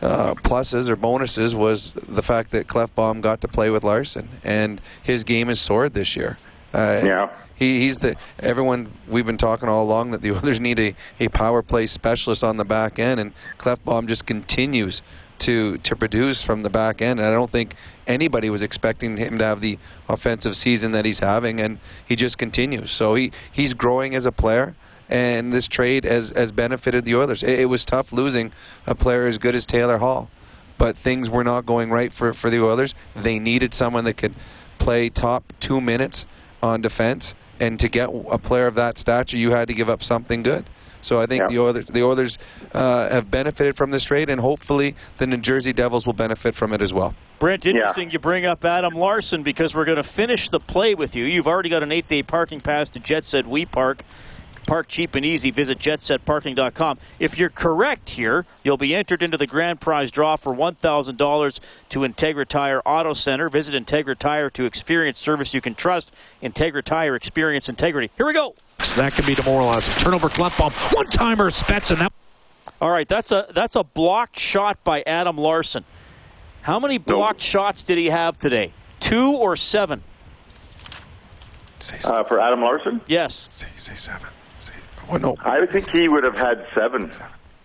[0.00, 4.80] uh, pluses or bonuses was the fact that Klefbom got to play with Larsson, and
[5.02, 6.38] his game has soared this year.
[6.72, 7.30] Uh, yeah.
[7.56, 11.28] He, he's the everyone we've been talking all along that the others need a, a
[11.28, 15.02] power play specialist on the back end, and Klefbom just continues
[15.40, 17.20] to to produce from the back end.
[17.20, 17.74] And I don't think
[18.06, 22.38] anybody was expecting him to have the offensive season that he's having, and he just
[22.38, 22.90] continues.
[22.90, 24.74] So he he's growing as a player.
[25.10, 27.42] And this trade has, has benefited the Oilers.
[27.42, 28.52] It, it was tough losing
[28.86, 30.28] a player as good as Taylor Hall,
[30.76, 32.94] but things were not going right for, for the Oilers.
[33.16, 34.34] They needed someone that could
[34.78, 36.26] play top two minutes
[36.62, 40.02] on defense, and to get a player of that stature, you had to give up
[40.02, 40.68] something good.
[41.02, 41.46] So I think Yeah.
[41.48, 42.38] the Oilers, the Oilers
[42.72, 46.72] uh, have benefited from this trade, and hopefully the New Jersey Devils will benefit from
[46.72, 47.14] it as well.
[47.38, 51.14] Brent, interesting you bring up Adam Larsson because we're going to finish the play with
[51.14, 51.24] you.
[51.24, 54.02] You've already got an eight day parking pass to Jet Set We Park.
[54.66, 55.50] Park cheap and easy.
[55.50, 56.98] Visit jetsetparking.com.
[57.18, 61.98] If you're correct here, you'll be entered into the grand prize draw for $1,000 to
[62.00, 63.48] Integra Tire Auto Center.
[63.48, 66.12] Visit Integra Tire to experience service you can trust.
[66.42, 68.10] Integra Tire, experience integrity.
[68.18, 68.54] Here we go.
[68.82, 69.94] So that can be demoralizing.
[69.94, 72.12] Turnover, Klefbom, one timer, Spets, and that.
[72.80, 75.84] All right, that's a that's a blocked shot by Adam Larsson.
[76.62, 78.72] How many blocked shots did he have today?
[79.00, 80.02] Two or seven?
[82.04, 83.00] Uh, for Adam Larsson?
[83.06, 83.48] Yes.
[83.50, 84.28] Say, say seven.
[85.10, 85.36] Oh, no.
[85.40, 87.10] I think he would have had seven.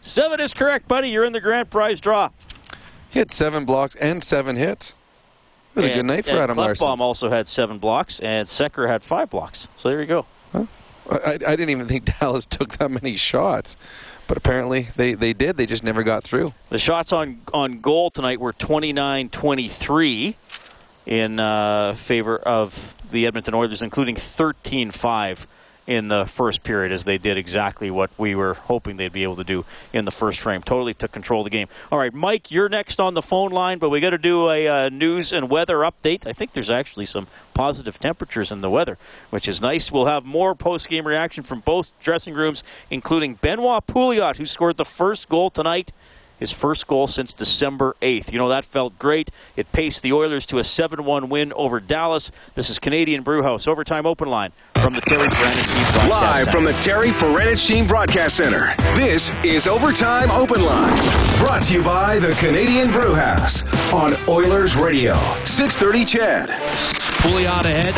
[0.02, 1.10] Seven is correct, buddy.
[1.10, 2.30] You're in the grand prize draw.
[3.10, 4.94] He had seven blocks and seven hits.
[5.76, 6.86] It was a good night for and Adam Larsson.
[6.88, 9.68] Klefbom also had seven blocks, and Sekera had five blocks.
[9.76, 10.26] So there you go.
[11.10, 13.78] I, I didn't even think Dallas took that many shots,
[14.28, 15.58] but apparently they, they did.
[15.58, 16.54] They just never got through.
[16.70, 20.36] The shots on on goal tonight were 29-23
[21.06, 25.46] in uh, favor of the Edmonton Oilers, including 13-5
[25.86, 29.36] in the first period, as they did exactly what we were hoping they'd be able
[29.36, 30.62] to do in the first frame.
[30.62, 31.68] Totally took control of the game.
[31.92, 34.68] All right, Mike, you're next on the phone line, but we got to do a
[34.68, 36.26] uh, news and weather update.
[36.26, 38.98] I think there's actually some positive temperatures in the weather,
[39.30, 39.92] which is nice.
[39.92, 44.86] We'll have more post-game reaction from both dressing rooms, including Benoit Pouliot, who scored the
[44.86, 45.92] first goal tonight
[46.40, 48.34] his first goal since December 8th.
[48.34, 49.30] You know, that felt great.
[49.56, 52.32] It paced the Oilers to a 7 1 win over Dallas.
[52.56, 54.52] This is Canadian Brewhouse Overtime Open Line
[54.84, 56.52] from the Terry Francis Team Broadcast Live Center.
[56.52, 58.76] from the Terry Paranych Team Broadcast Center.
[59.00, 60.98] This is Overtime Open Line.
[61.40, 65.16] Brought to you by the Canadian Brewhouse on Oilers Radio.
[65.46, 66.50] 630 CHED.
[67.24, 67.96] Pouliot ahead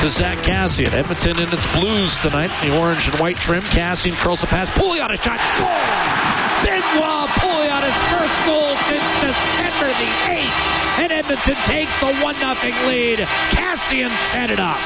[0.00, 0.94] to Zack Kassian.
[0.94, 2.50] Edmonton in its blues tonight.
[2.64, 3.60] The orange and white trim.
[3.68, 4.70] Kassian curls the pass.
[4.70, 5.36] Pouliot a shot.
[5.52, 5.68] Score!
[6.64, 11.02] Benoit Pouliot his first goal since December the 8th.
[11.04, 13.18] And Edmonton takes a 1 0 lead.
[13.52, 14.80] Kassian set it up.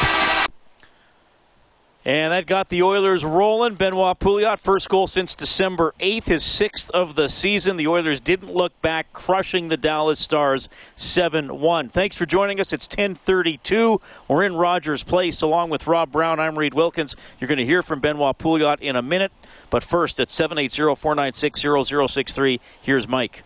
[2.07, 3.75] And that got the Oilers rolling.
[3.75, 7.77] Benoit Pouliot, first goal since December 8th, his sixth of the season.
[7.77, 11.91] The Oilers didn't look back, crushing the Dallas Stars 7-1.
[11.91, 12.73] Thanks for joining us.
[12.73, 14.01] It's 1032.
[14.29, 16.39] We're in Rogers Place along with Rob Brown.
[16.39, 17.17] I'm Reed Wilkins.
[17.41, 19.33] You're going to hear from Benoit Pouliot in a minute.
[19.69, 23.43] But first, at 780-496-0063, here's Mike.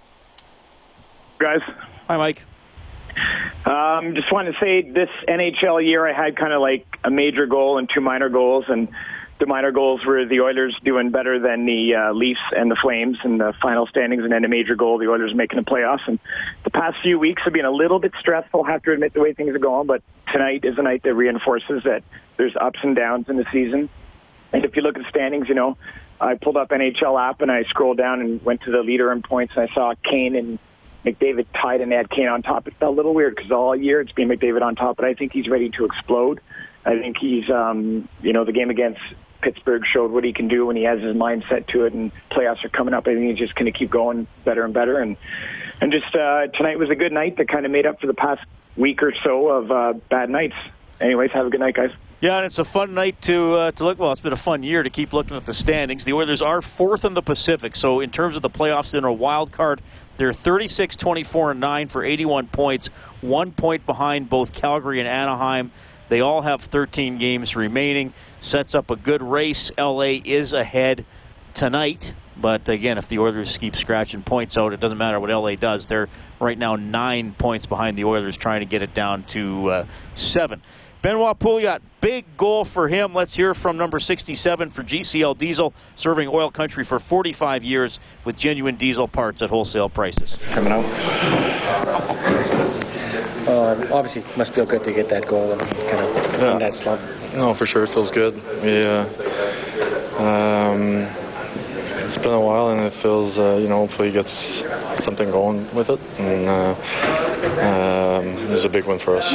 [1.39, 1.63] Guys.
[2.09, 2.43] Hi, Mike.
[3.65, 7.47] Um, just wanted to say this NHL year I had kind of like a major
[7.47, 8.89] goal and two minor goals, and
[9.39, 13.17] the minor goals were the Oilers doing better than the uh, Leafs and the Flames
[13.25, 16.07] in the final standings, and then a major goal, the Oilers making the playoffs.
[16.07, 16.19] And
[16.65, 19.33] the past few weeks have been a little bit stressful, have to admit, the way
[19.33, 20.03] things are going, but
[20.33, 22.03] tonight is a night that reinforces that
[22.37, 23.89] there's ups and downs in the season.
[24.53, 25.79] And if you look at standings, you know,
[26.21, 29.23] I pulled up NHL app and I scrolled down and went to the leader in
[29.23, 30.59] points, and I saw Kane and
[31.05, 32.69] McDavid tied and they had Kane on top.
[32.69, 35.15] It felt a little weird because all year it's been McDavid on top, but I
[35.15, 36.41] think he's ready to explode.
[36.85, 39.01] I think he's, um, you know, the game against
[39.43, 42.13] Pittsburgh showed what he can do when he has his mind set to it, and
[42.31, 43.07] playoffs are coming up.
[43.07, 44.99] I think he's just going to keep going better and better.
[44.99, 45.17] And
[45.81, 48.15] and just uh, tonight was a good night that kind of made up for the
[48.15, 48.43] past
[48.77, 50.57] week or so of uh, bad nights.
[51.01, 51.91] Anyways, have a good night, guys.
[52.21, 53.99] Yeah, and it's a fun night to uh, to look.
[53.99, 56.05] Well, it's been a fun year to keep looking at the standings.
[56.05, 59.13] The Oilers are fourth in the Pacific, so in terms of the playoffs, in a
[59.13, 59.81] wild card,
[60.19, 62.89] they're 36, 24, and nine for 81 points,
[63.23, 65.73] one point behind both Calgary and Anaheim.
[66.11, 68.13] They all have 13 games remaining.
[68.41, 69.71] Sets up a good race.
[69.79, 71.07] LA is ahead
[71.55, 72.13] tonight.
[72.37, 75.87] But again, if the Oilers keep scratching points out, it doesn't matter what LA does.
[75.87, 79.87] They're right now nine points behind the Oilers, trying to get it down to uh,
[80.15, 80.61] seven.
[81.03, 83.15] Benoit Pouliot, big goal for him.
[83.15, 88.37] Let's hear from number 67 for GCL Diesel, serving oil country for 45 years with
[88.37, 90.39] genuine diesel parts at wholesale prices.
[90.51, 90.85] Coming out.
[93.49, 96.75] Uh, obviously, it must feel good to get that goal and kind of end that
[96.75, 97.01] slump.
[97.35, 98.35] No, for sure, it feels good.
[98.63, 99.05] We, uh,
[100.23, 101.09] um,
[102.05, 104.67] it's been a while, and it feels, uh, you know, hopefully he gets
[105.03, 106.01] something going with it.
[106.19, 106.75] And uh,
[107.45, 109.29] um, it was a big win for us,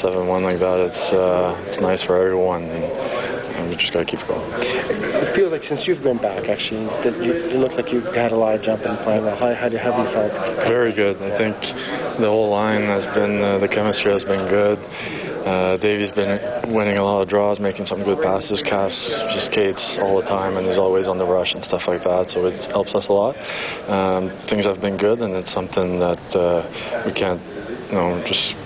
[0.00, 0.80] seven-one like that.
[0.80, 2.62] It's uh, it's nice for everyone.
[2.64, 4.42] And, we just got to keep going.
[4.54, 6.84] It feels like since you've been back, actually,
[7.24, 9.36] you, you look like you had a lot of jumping and playing well.
[9.36, 10.32] How, how, do, how have you felt?
[10.66, 11.20] Very good.
[11.20, 11.60] I think
[12.18, 14.78] the whole line has been, uh, the chemistry has been good.
[15.48, 16.38] Uh, Davey's been
[16.74, 18.62] winning a lot of draws, making some good passes.
[18.62, 22.02] Cass just skates all the time and he's always on the rush and stuff like
[22.02, 23.34] that, so it helps us a lot.
[23.88, 26.62] Um, things have been good, and it's something that uh,
[27.06, 27.40] we can't,
[27.88, 28.56] you know, just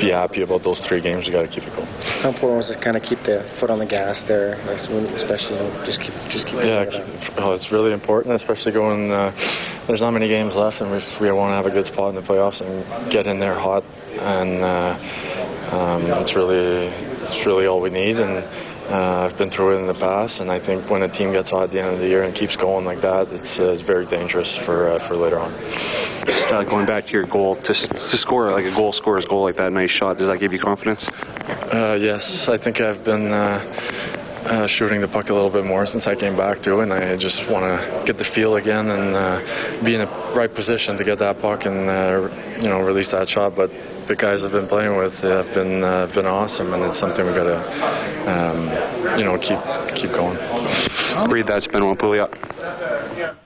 [0.00, 1.26] be happy about those three games.
[1.26, 1.86] We got to keep it going.
[2.22, 6.00] How important was it kind of keep the foot on the gas there, especially just
[6.00, 6.64] keep just keep.
[6.64, 6.86] Yeah,
[7.36, 9.12] oh, it's really important, especially going.
[9.12, 9.32] Uh,
[9.86, 12.14] there's not many games left, and we, we want to have a good spot in
[12.14, 13.84] the playoffs and get in there hot
[14.18, 14.62] and.
[14.62, 14.96] Uh,
[15.72, 18.44] um, it's really it's really all we need, and
[18.90, 20.40] uh, I've been through it in the past.
[20.40, 22.34] And I think when a team gets hot at the end of the year and
[22.34, 25.50] keeps going like that, it's, uh, it's very dangerous for uh, for later on.
[25.50, 29.42] Just uh, going back to your goal, to, to score like a goal scorer's goal
[29.42, 30.18] like that, nice shot.
[30.18, 31.08] Does that give you confidence?
[31.72, 33.32] Uh, yes, I think I've been.
[34.44, 37.16] Uh, shooting the puck a little bit more since I came back to, and I
[37.16, 39.40] just want to get the feel again and uh,
[39.84, 42.28] be in the right position to get that puck and uh,
[42.58, 43.54] you know release that shot.
[43.54, 43.70] But
[44.06, 47.32] the guys I've been playing with have been uh, been awesome, and it's something we
[47.32, 47.58] got to
[48.32, 49.60] um, you know keep
[49.94, 50.36] keep going.
[51.30, 52.34] Reed that's Benoit Pouliot.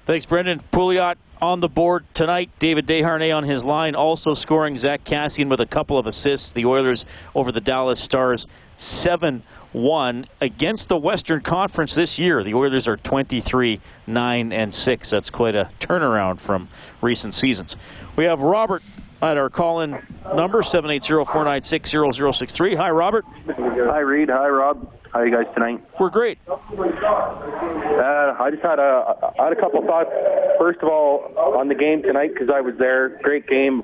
[0.07, 2.51] Thanks, Brendan Pouliot on the board tonight.
[2.59, 4.79] David Desharnais on his line, also scoring.
[4.79, 6.53] Zack Kassian with a couple of assists.
[6.53, 7.05] The Oilers
[7.35, 8.47] over the Dallas Stars,
[8.79, 9.43] seven
[9.77, 12.43] one against the Western Conference this year.
[12.43, 15.11] The Oilers are 23 9 and 6.
[15.11, 16.69] That's quite a turnaround from
[17.03, 17.77] recent seasons.
[18.17, 18.83] We have Robert
[19.21, 19.91] at our call in
[20.35, 22.77] number 780-496-0063.
[22.77, 23.27] Hi, Robert.
[23.47, 24.31] Hi, Reed.
[24.31, 24.91] Hi, Rob.
[25.17, 25.83] How are you guys tonight?
[25.99, 26.39] We're great.
[26.47, 30.11] Uh, I just had a, I had a couple thoughts.
[30.59, 33.19] First of all, on the game tonight because I was there.
[33.23, 33.83] Great game.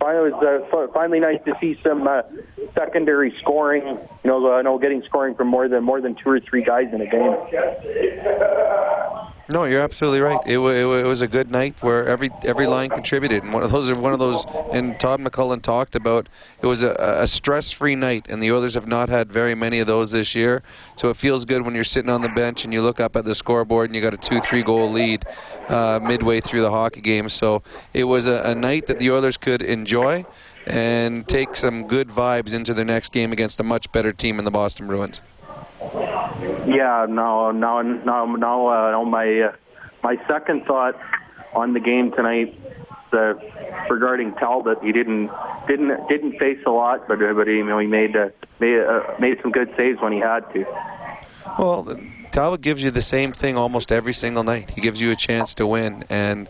[0.00, 2.22] Finally, it was uh, finally nice to see some uh,
[2.74, 3.84] secondary scoring.
[4.24, 6.88] You know, I know getting scoring from more than more than two or three guys
[6.92, 7.36] in a game.
[9.48, 10.40] No, you're absolutely right.
[10.46, 13.70] It, w- it was a good night where every every line contributed, and one of
[13.70, 14.46] those are one of those.
[14.72, 16.28] And Todd McLellan talked about
[16.62, 19.86] it was a, a stress-free night, and the Oilers have not had very many of
[19.86, 20.62] those this year.
[20.96, 23.24] So it feels good when you're sitting on the bench and you look up at
[23.24, 25.24] the scoreboard and you got a two-three goal lead
[25.68, 27.28] uh, midway through the hockey game.
[27.28, 30.24] So it was a, a night that the Oilers could enjoy
[30.66, 34.44] and take some good vibes into their next game against a much better team in
[34.44, 35.22] the Boston Bruins.
[36.66, 38.68] Yeah, no, no, no, no.
[38.68, 39.52] Uh, my uh,
[40.02, 40.98] my second thought
[41.54, 42.58] on the game tonight
[43.12, 43.34] uh,
[43.90, 44.78] regarding Talbot.
[44.82, 45.30] He didn't
[45.68, 48.28] didn't didn't face a lot, but but he, you know he made uh,
[48.60, 50.64] made uh, made some good saves when he had to.
[51.58, 51.98] Well,
[52.30, 54.70] Talbot gives you the same thing almost every single night.
[54.70, 56.48] He gives you a chance to win, and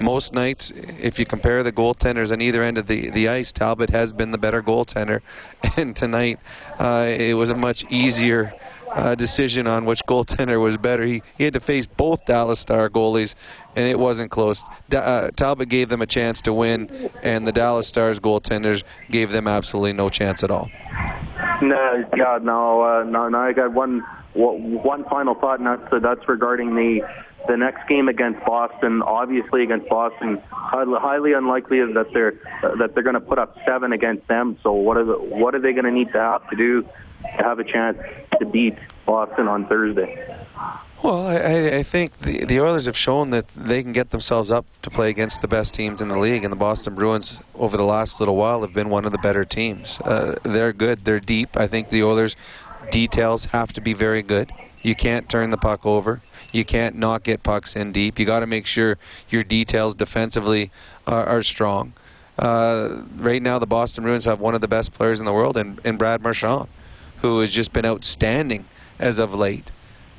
[0.00, 3.90] most nights, if you compare the goaltenders on either end of the, the ice, Talbot
[3.90, 5.20] has been the better goaltender.
[5.76, 6.38] And tonight,
[6.78, 8.54] uh, it was a much easier
[8.94, 11.04] uh, decision on which goaltender was better.
[11.04, 13.34] He, he had to face both Dallas Star goalies,
[13.76, 14.62] and it wasn't close.
[14.88, 19.32] Da- uh, Talbot gave them a chance to win, and the Dallas Stars goaltenders gave
[19.32, 20.70] them absolutely no chance at all.
[21.60, 23.38] No, yeah, no, uh, no, no.
[23.38, 24.04] I got one
[24.34, 27.00] one final thought, and that's uh, that's regarding the
[27.48, 29.02] the next game against Boston.
[29.02, 32.34] Obviously, against Boston, highly, unlikely that they're
[32.78, 34.58] that they're going to put up seven against them.
[34.62, 36.88] So, what are the, what are they going to need to have to do
[37.38, 37.98] to have a chance
[38.38, 40.36] to beat Boston on Thursday?
[41.02, 44.64] Well, I, I think the, the Oilers have shown that they can get themselves up
[44.80, 47.84] to play against the best teams in the league, and the Boston Bruins over the
[47.84, 50.00] last little while have been one of the better teams.
[50.00, 51.04] Uh, they're good.
[51.04, 51.58] They're deep.
[51.58, 52.36] I think the Oilers'
[52.90, 54.50] details have to be very good.
[54.80, 56.22] You can't turn the puck over.
[56.52, 58.18] You can't not get pucks in deep.
[58.18, 58.96] You got to make sure
[59.28, 60.70] your details defensively
[61.06, 61.92] are, are strong.
[62.38, 65.56] Uh, right now, the Boston Bruins have one of the best players in the world
[65.56, 66.68] in, in Brad Marchand,
[67.30, 68.64] who has just been outstanding
[68.98, 69.72] as of late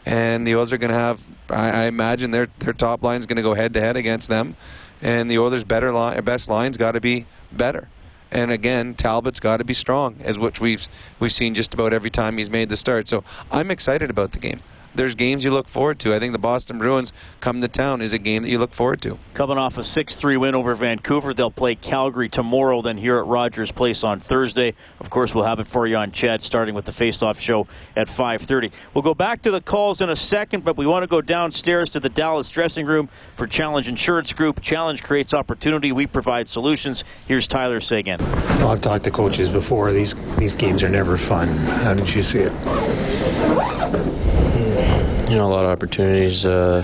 [0.06, 1.26] and the Oilers are going to have.
[1.50, 4.30] I, I, imagine their their top line is going to go head to head against
[4.30, 4.56] them,
[5.02, 7.90] and the Oilers' better line, best line's got to be better.
[8.32, 10.88] And again, Talbot's got to be strong, as which we've
[11.20, 13.08] we've seen just about every time he's made the start.
[13.08, 14.60] So I'm excited about the game
[14.96, 16.14] there's games you look forward to.
[16.14, 19.02] I think the Boston Bruins come to town is a game that you look forward
[19.04, 19.18] to.
[19.34, 23.72] Coming off a 6-3 win over Vancouver, they'll play Calgary tomorrow, then here at Rogers
[23.72, 24.74] Place on Thursday.
[25.00, 28.08] Of course, we'll have it for you on CHED, starting with the face-off show at
[28.08, 28.72] 5:30.
[28.94, 31.90] We'll go back to the calls in a second, but we want to go downstairs
[31.92, 34.62] to the Dallas dressing room for Challenge Insurance Group.
[34.62, 35.92] Challenge creates opportunity.
[35.92, 37.04] We provide solutions.
[37.28, 38.20] Here's Tyler Seguin.
[38.20, 39.92] Well, I've talked to coaches before.
[39.92, 41.48] These these games are never fun.
[41.48, 44.15] How did you see it?
[45.30, 46.82] You know, a lot of opportunities uh,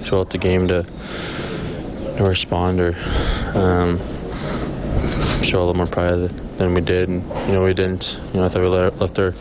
[0.00, 2.94] throughout the game to, to respond or
[3.54, 3.98] um,
[5.42, 7.08] show a little more pride than we did.
[7.08, 8.20] And, you know, we didn't.
[8.32, 9.32] You know, I thought we let, left our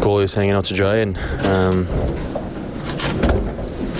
[0.00, 1.86] goalie's hanging out to dry and um,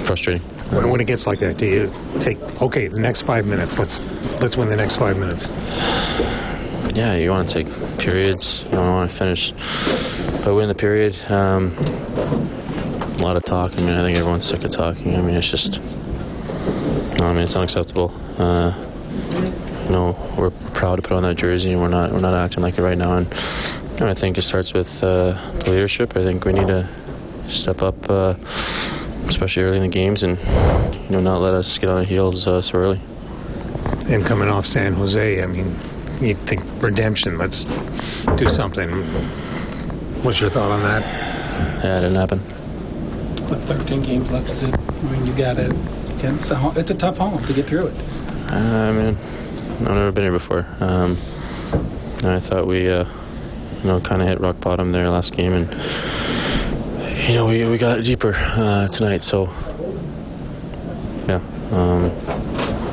[0.05, 0.43] frustrating.
[0.71, 3.79] When, when it gets like that, do you take okay the next five minutes?
[3.79, 4.01] Let's
[4.41, 5.49] let's win the next five minutes.
[6.95, 8.63] Yeah, you want to take periods.
[8.65, 9.51] You don't want to finish
[10.45, 11.17] by winning the period.
[11.29, 11.75] Um,
[13.19, 13.73] a lot of talk.
[13.73, 15.17] I mean, I think everyone's sick of talking.
[15.17, 15.81] I mean, it's just.
[17.21, 18.15] I mean, it's unacceptable.
[18.39, 18.75] Uh,
[19.85, 22.63] you know, we're proud to put on that jersey, and we're not we're not acting
[22.63, 23.17] like it right now.
[23.17, 23.27] And
[23.95, 26.17] you know, I think it starts with uh, the leadership.
[26.17, 26.89] I think we need to
[27.49, 28.35] step up, uh,
[29.27, 30.39] especially early in the games, and
[31.05, 33.01] you know, not let us get on our heels uh, so early.
[34.09, 35.79] And coming off San Jose, I mean,
[36.21, 37.39] you think redemption.
[37.39, 37.65] Let's
[38.37, 38.91] do something.
[40.23, 41.03] What's your thought on that?
[41.85, 42.54] Yeah, it didn't happen.
[43.51, 44.75] With 13 games left, is it?
[44.75, 45.75] I mean, you got to.
[46.23, 47.95] It's a, it's a tough home to get through it.
[48.51, 50.67] Uh, I mean, I've never been here before.
[50.81, 51.19] Um,
[52.23, 53.05] I thought we, uh,
[53.83, 55.69] you know, kind of hit rock bottom there last game, and
[57.29, 59.23] you know, we, we got deeper uh, tonight.
[59.23, 59.51] So,
[61.29, 61.41] yeah,
[61.73, 62.05] um,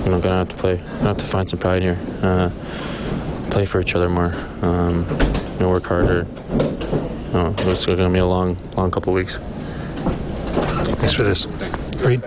[0.04, 2.50] you know, gonna have to play, gonna have to find some pride here, uh,
[3.50, 5.06] play for each other more, um,
[5.54, 6.28] you know, work harder.
[7.28, 9.38] You know, it's gonna be a long, long couple weeks.
[11.02, 11.48] Thanks for this.
[11.98, 12.22] Reed.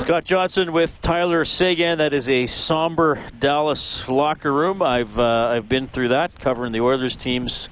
[0.00, 1.98] Scott Johnson with Tyler Seguin.
[1.98, 4.82] That is a somber Dallas locker room.
[4.82, 7.68] I've uh, I've been through that, covering the Oilers teams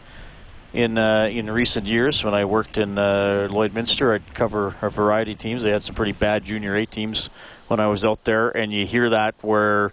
[0.73, 2.23] in uh, in recent years.
[2.23, 5.65] When I worked in uh, Lloydminster, I'd cover a variety of teams.
[5.65, 7.31] They had some pretty bad junior A teams
[7.67, 9.93] when I was out there, and you hear that where,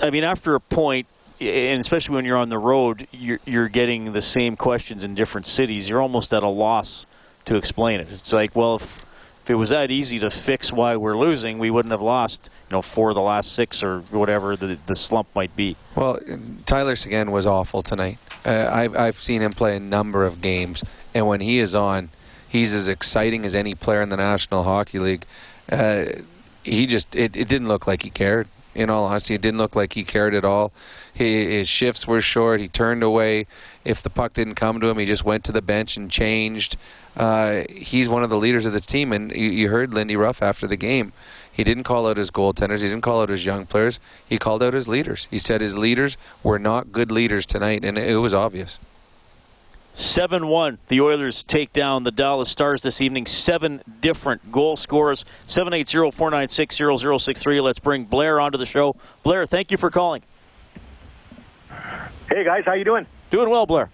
[0.00, 1.08] I mean, after a point,
[1.40, 5.48] and especially when you're on the road, you're, you're getting the same questions in different
[5.48, 5.88] cities.
[5.88, 7.04] You're almost at a loss
[7.46, 8.08] to explain it.
[8.10, 9.04] It's like, well, if
[9.48, 12.76] if it was that easy to fix why we're losing, we wouldn't have lost, you
[12.76, 15.74] know, four of the last six or whatever the the slump might be.
[15.96, 16.20] Well,
[16.66, 18.18] Tyler Seguin was awful tonight.
[18.44, 20.84] Uh, I've I've seen him play a number of games,
[21.14, 22.10] and when he is on,
[22.46, 25.24] he's as exciting as any player in the National Hockey League.
[25.72, 26.04] Uh,
[26.62, 28.48] he just it, it didn't look like he cared.
[28.74, 30.72] In all honesty, it didn't look like he cared at all.
[31.14, 32.60] His shifts were short.
[32.60, 33.46] He turned away.
[33.88, 36.76] If the puck didn't come to him, he just went to the bench and changed.
[37.16, 40.42] Uh, he's one of the leaders of the team, and you, you heard Lindy Ruff
[40.42, 41.14] after the game.
[41.50, 42.82] He didn't call out his goaltenders.
[42.82, 43.98] He didn't call out his young players.
[44.28, 45.26] He called out his leaders.
[45.30, 48.78] He said his leaders were not good leaders tonight, and it was obvious.
[49.94, 50.78] 7 1.
[50.88, 53.24] The Oilers take down the Dallas Stars this evening.
[53.24, 55.24] Seven different goal scorers.
[55.46, 57.60] 780 496 0063.
[57.62, 58.96] Let's bring Blair onto the show.
[59.22, 60.22] Blair, thank you for calling.
[62.30, 62.64] Hey, guys.
[62.66, 63.06] How you doing?
[63.30, 63.90] Doing well, Blair.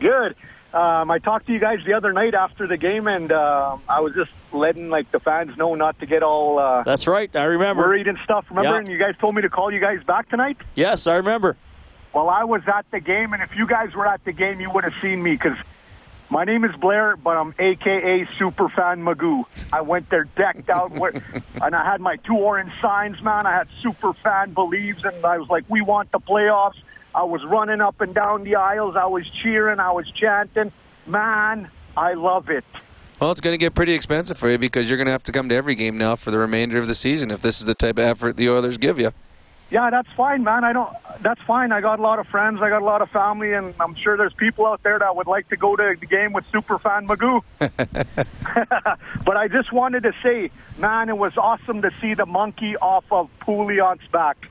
[0.00, 0.36] Good.
[0.72, 4.00] Um, I talked to you guys the other night after the game, and uh, I
[4.00, 6.58] was just letting like the fans know not to get all.
[6.58, 7.34] Uh, That's right.
[7.34, 7.82] I remember.
[7.82, 8.44] Worried and stuff.
[8.50, 8.72] Remember?
[8.72, 8.78] Yeah.
[8.78, 10.58] And you guys told me to call you guys back tonight.
[10.74, 11.56] Yes, I remember.
[12.14, 14.70] Well, I was at the game, and if you guys were at the game, you
[14.70, 15.56] would have seen me because
[16.30, 19.44] my name is Blair, but I'm AKA Superfan Magoo.
[19.72, 21.22] I went there decked out, with,
[21.62, 23.46] and I had my two orange signs, man.
[23.46, 26.76] I had Superfan believes, and I was like, "We want the playoffs."
[27.18, 28.94] I was running up and down the aisles.
[28.94, 29.80] I was cheering.
[29.80, 30.70] I was chanting.
[31.04, 32.64] Man, I love it.
[33.18, 35.32] Well, it's going to get pretty expensive for you because you're going to have to
[35.32, 37.74] come to every game now for the remainder of the season if this is the
[37.74, 39.10] type of effort the Oilers give you.
[39.68, 40.62] Yeah, that's fine, man.
[40.62, 40.94] I don't.
[41.20, 41.72] That's fine.
[41.72, 42.60] I got a lot of friends.
[42.62, 45.26] I got a lot of family, and I'm sure there's people out there that would
[45.26, 47.42] like to go to the game with Superfan Magoo.
[49.24, 53.06] but I just wanted to say, man, it was awesome to see the monkey off
[53.10, 54.48] of Pouliot's back.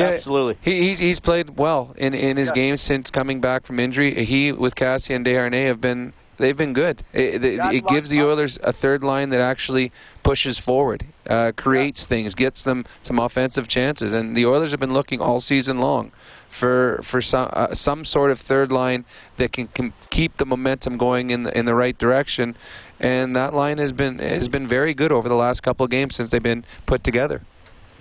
[0.00, 0.58] Yeah, Absolutely.
[0.62, 4.24] He, he's he's played well in in his games since coming back from injury.
[4.24, 7.02] He with Kassian and Desharnais have been they've been good.
[7.12, 9.92] It, it, it gives the Oilers a third line that actually
[10.22, 14.12] pushes forward, uh, creates things, gets them some offensive chances.
[14.12, 16.10] And the Oilers have been looking all season long
[16.48, 19.04] for for some uh, some sort of third line
[19.36, 22.56] that can, can keep the momentum going in the in the right direction.
[22.98, 26.16] And that line has been has been very good over the last couple of games
[26.16, 27.42] since they've been put together.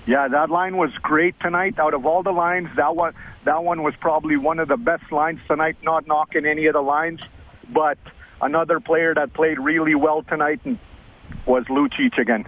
[0.06, 1.78] Yeah, that line was great tonight.
[1.78, 3.14] Out of all the lines, that one
[3.46, 5.78] that one was probably one of the best lines tonight.
[5.84, 7.20] Not knocking any of the lines,
[7.70, 7.98] but
[8.42, 10.62] another player that played really well tonight
[11.46, 12.48] was Lucic again.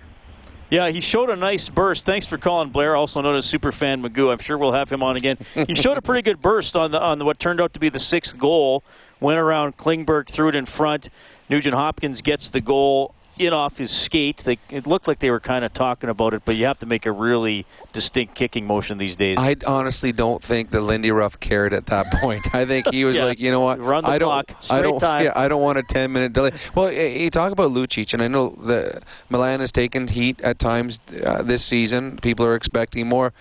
[0.71, 2.05] Yeah, he showed a nice burst.
[2.05, 4.31] Thanks for calling, Blair, also known as Superfan Magoo.
[4.31, 5.37] I'm sure we'll have him on again.
[5.67, 7.89] He showed a pretty good burst on the on the, what turned out to be
[7.89, 8.83] the sixth goal.
[9.19, 11.09] Went around Klingberg, threw it in front.
[11.49, 14.37] Nugent Hopkins gets the goal in off his skate.
[14.37, 16.85] They, it looked like they were kind of talking about it, but you have to
[16.85, 19.37] make a really distinct kicking motion these days.
[19.39, 22.53] I honestly don't think that Lindy Ruff cared at that point.
[22.53, 23.25] I think he was Yeah.
[23.25, 24.51] like, you know what, Run the I don't, clock.
[24.51, 25.23] I Straight don't, time.
[25.23, 26.51] yeah, I don't want a ten minute delay.
[26.75, 30.99] Well, you talk about Lucic, and I know the Milan has taken heat at times
[31.23, 32.17] uh, this season.
[32.17, 33.33] People are expecting more.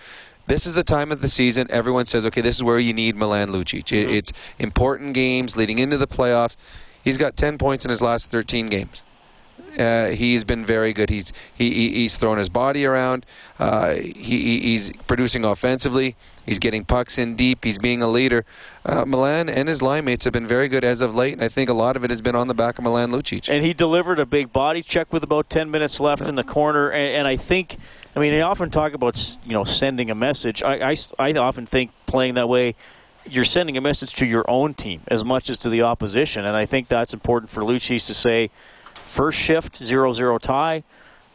[0.47, 1.67] this is the time of the season.
[1.69, 3.83] Everyone says, okay, this is where you need Milan Lucic.
[3.85, 4.09] Mm-hmm.
[4.11, 6.55] It's important games leading into the playoffs.
[7.03, 9.01] He's got 10 points in his last 13 games.
[9.77, 11.09] Uh, he's been very good.
[11.09, 13.25] He's he, he he's thrown his body around.
[13.59, 16.15] Uh, he he's producing offensively.
[16.45, 17.63] He's getting pucks in deep.
[17.63, 18.45] He's being a leader.
[18.83, 21.49] Uh, Milan and his line mates have been very good as of late, and I
[21.49, 23.47] think a lot of it has been on the back of Milan Lucic.
[23.47, 26.89] And he delivered a big body check with about 10 minutes left in the corner.
[26.89, 27.77] And, and I think,
[28.15, 30.63] I mean, they often talk about, you know, sending a message.
[30.63, 32.75] I, I, I often think playing that way,
[33.29, 36.43] you're sending a message to your own team as much as to the opposition.
[36.43, 38.49] And I think that's important for Lucic to say,
[39.11, 40.83] first shift, 0 0 tie,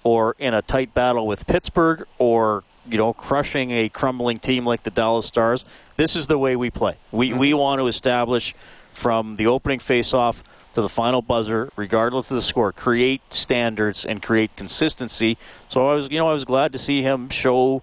[0.02, 4.82] or in a tight battle with Pittsburgh, or you know, crushing a crumbling team like
[4.84, 5.64] the Dallas Stars.
[5.96, 6.96] This is the way we play.
[7.12, 7.38] We mm-hmm.
[7.38, 8.54] we want to establish
[8.94, 14.22] from the opening faceoff to the final buzzer, regardless of the score, create standards and
[14.22, 15.38] create consistency.
[15.68, 17.82] So I was, you know, I was glad to see him show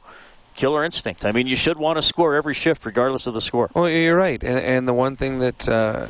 [0.55, 1.25] killer instinct.
[1.25, 3.69] I mean, you should want to score every shift, regardless of the score.
[3.73, 6.07] Well, you're right, and, and the one thing that uh,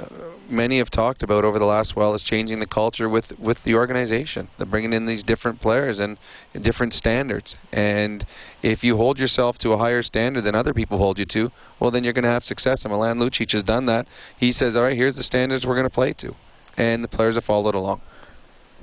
[0.50, 3.76] many have talked about over the last while is changing the culture with with the
[3.76, 4.50] organization.
[4.58, 6.18] They're bringing in these different players and
[6.60, 7.56] different standards.
[7.72, 8.26] And
[8.62, 11.92] if you hold yourself to a higher standard than other people hold you to, well,
[11.92, 12.86] then you're going to have success.
[12.86, 14.08] And Milan Lucic has done that.
[14.38, 16.36] He says, "All right, here's the standards we're going to play to,"
[16.78, 18.02] and the players have followed along.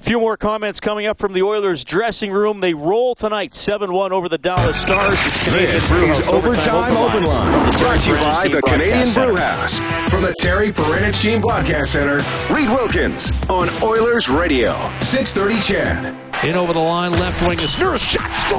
[0.01, 2.61] A few more comments coming up from the Oilers dressing room.
[2.61, 5.15] They roll tonight 7 1 over the Dallas Stars.
[5.45, 9.79] This is Overtime Open Line, brought to you by the Canadian Brew House.
[10.11, 16.45] From the Terry Paranych Team Broadcast Center, Reed Wilkins on Oilers Radio, 630 CHED.
[16.45, 18.01] In over the line, left wing is Nurse.
[18.01, 18.59] Shot score!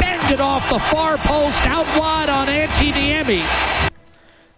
[0.00, 3.92] Banged it off the far post, out wide on Antti Niemi.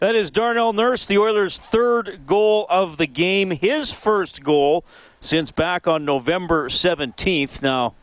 [0.01, 3.51] That is Darnell Nurse, the Oilers' third goal of the game.
[3.51, 4.85] His first goal
[5.21, 7.63] since back on November 17th.
[7.63, 7.95] Now,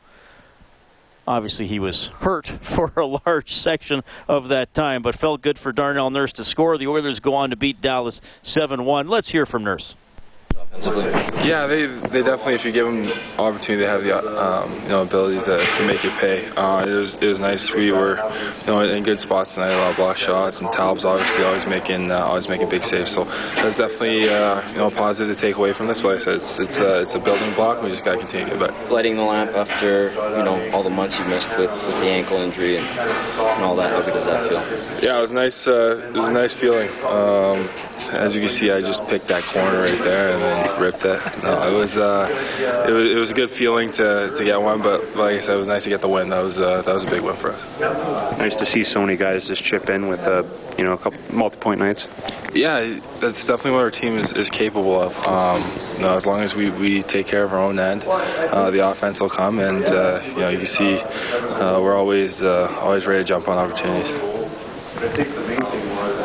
[1.27, 5.71] obviously, he was hurt for a large section of that time, but felt good for
[5.71, 6.77] Darnell Nurse to score.
[6.77, 9.07] The Oilers go on to beat Dallas 7 1.
[9.07, 9.95] Let's hear from Nurse.
[11.45, 13.05] Yeah, they they definitely, if you give them
[13.37, 16.47] opportunity, they have the um, you know ability to, to make it pay.
[16.57, 17.73] Uh, it was it was nice.
[17.73, 18.17] We were
[18.61, 19.71] you know in good spots tonight.
[19.71, 23.11] A lot of block shots and Talb's obviously always making uh, always making big saves.
[23.11, 23.23] So
[23.55, 26.27] that's definitely uh, you know positive to take away from this place.
[26.27, 27.81] It's it's a, it's a building block.
[27.81, 28.93] We just got to continue to get better.
[28.93, 32.37] Lighting the lamp after you know all the months you missed with, with the ankle
[32.37, 33.91] injury and, and all that.
[33.91, 35.03] How good does that feel?
[35.03, 35.67] Yeah, it was nice.
[35.67, 36.89] Uh, it was a nice feeling.
[37.05, 37.69] Um,
[38.11, 41.19] as you can see, I just picked that corner right there and then ripped it.
[41.43, 42.27] No, it was uh,
[42.87, 45.55] it was it was a good feeling to, to get one, but like I said,
[45.55, 46.29] it was nice to get the win.
[46.29, 47.79] That was uh, that was a big win for us.
[48.37, 50.43] Nice to see so many guys just chip in with uh,
[50.77, 52.07] you know a couple multi-point nights.
[52.53, 55.19] Yeah, that's definitely what our team is, is capable of.
[55.27, 55.61] Um,
[55.95, 58.89] you know, as long as we, we take care of our own end, uh, the
[58.89, 63.05] offense will come, and uh, you know you can see uh, we're always uh, always
[63.05, 64.13] ready to jump on opportunities.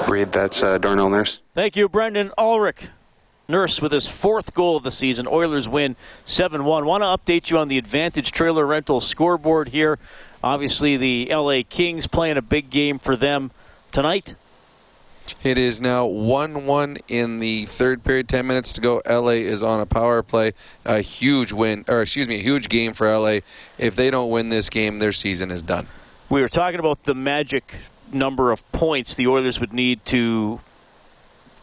[0.09, 1.41] Reed, that's uh, Darnell Nurse.
[1.55, 2.89] Thank you, Brendan Ulrich.
[3.51, 5.27] Nurse with his fourth goal of the season.
[5.27, 6.87] Oilers win 7 1.
[6.87, 9.99] Want to update you on the Advantage Trailer Rental scoreboard here.
[10.43, 13.51] Obviously, the LA Kings playing a big game for them
[13.93, 14.35] tonight.
[15.43, 19.03] It is now 1 1 in the third period, 10 minutes to go.
[19.09, 20.53] LA is on a power play.
[20.85, 23.41] A huge win, or excuse me, a huge game for LA.
[23.79, 25.87] If they don't win this game, their season is done.
[26.29, 27.75] We were talking about the magic
[28.13, 30.61] number of points the Oilers would need to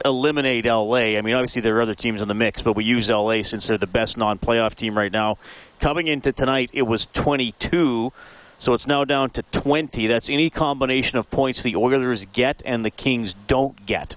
[0.06, 1.18] eliminate LA.
[1.18, 3.68] I mean, obviously there are other teams in the mix, but we use LA since
[3.68, 5.38] they're the best non-playoff team right now.
[5.80, 8.12] Coming into tonight, it was 22,
[8.58, 10.08] so it's now down to 20.
[10.08, 14.16] That's any combination of points the Oilers get and the Kings don't get.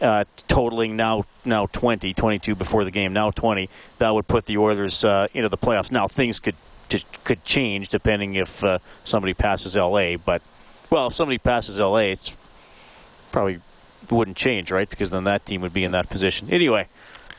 [0.00, 3.70] Uh, totaling now now 20, 22 before the game, now 20.
[3.98, 5.92] That would put the Oilers uh, into the playoffs.
[5.92, 6.56] Now things could
[7.24, 10.42] could change depending if uh, somebody passes LA, but
[10.90, 12.32] well, if somebody passes LA, it's
[13.30, 13.60] probably
[14.10, 14.88] wouldn't change, right?
[14.88, 16.48] Because then that team would be in that position.
[16.50, 16.88] Anyway,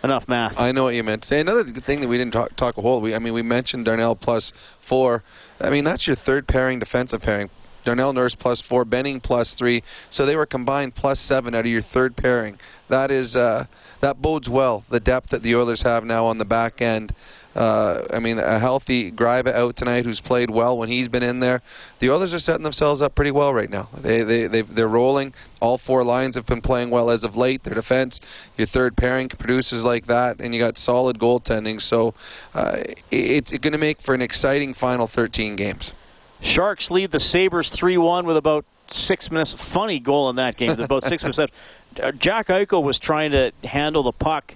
[0.03, 0.59] enough math.
[0.59, 1.39] I know what you meant to say.
[1.39, 3.01] Another thing that we didn't talk, talk a whole.
[3.01, 5.23] We, I mean, we mentioned Darnell plus four.
[5.59, 7.49] I mean, that's your third pairing, defensive pairing.
[7.83, 9.83] Darnell Nurse plus four, Benning plus three.
[10.09, 12.57] So they were combined plus seven out of your third pairing.
[12.87, 13.65] That is uh,
[13.99, 14.85] that bodes well.
[14.89, 17.13] The depth that the Oilers have now on the back end.
[17.55, 21.39] Uh, I mean, a healthy Gryba out tonight, who's played well when he's been in
[21.39, 21.61] there.
[21.99, 23.89] The Oilers are setting themselves up pretty well right now.
[23.95, 25.33] They they they they're rolling.
[25.59, 27.63] All four lines have been playing well as of late.
[27.63, 28.19] Their defense,
[28.57, 31.79] your third pairing produces like that, and you got solid goaltending.
[31.79, 32.15] So
[32.55, 35.93] uh, it's going to make for an exciting final 13 games.
[36.41, 39.53] Sharks lead the Sabres 3 1 with about six minutes.
[39.53, 41.53] Funny goal in that game, about six minutes left.
[42.19, 44.55] Jack Eichel was trying to handle the puck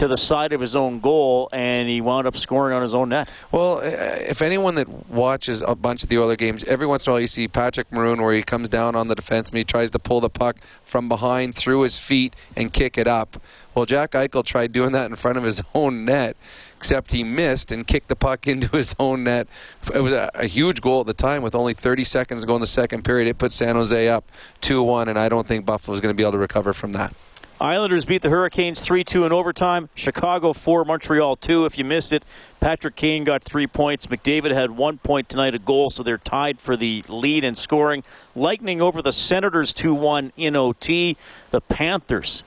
[0.00, 3.10] to the side of his own goal, and he wound up scoring on his own
[3.10, 3.28] net.
[3.52, 7.10] Well, uh, if anyone that watches a bunch of the Oiler games, every once in
[7.10, 9.90] a while you see Patrick Maroon where he comes down on the defenseman, he tries
[9.90, 13.42] to pull the puck from behind through his feet and kick it up.
[13.74, 16.34] Well, Jack Eichel tried doing that in front of his own net,
[16.78, 19.48] except he missed and kicked the puck into his own net.
[19.94, 22.54] It was a, a huge goal at the time with only 30 seconds to go
[22.54, 23.28] in the second period.
[23.28, 24.24] It put San Jose up
[24.62, 26.92] 2 1, and I don't think Buffalo is going to be able to recover from
[26.92, 27.14] that.
[27.60, 29.90] Islanders beat the Hurricanes 3 2 in overtime.
[29.94, 31.66] Chicago 4, Montreal 2.
[31.66, 32.24] If you missed it,
[32.58, 34.06] Patrick Kane got three points.
[34.06, 38.02] McDavid had one point tonight, a goal, so they're tied for the lead in scoring.
[38.34, 41.18] Lightning over the Senators 2 1 in OT.
[41.50, 42.44] The Panthers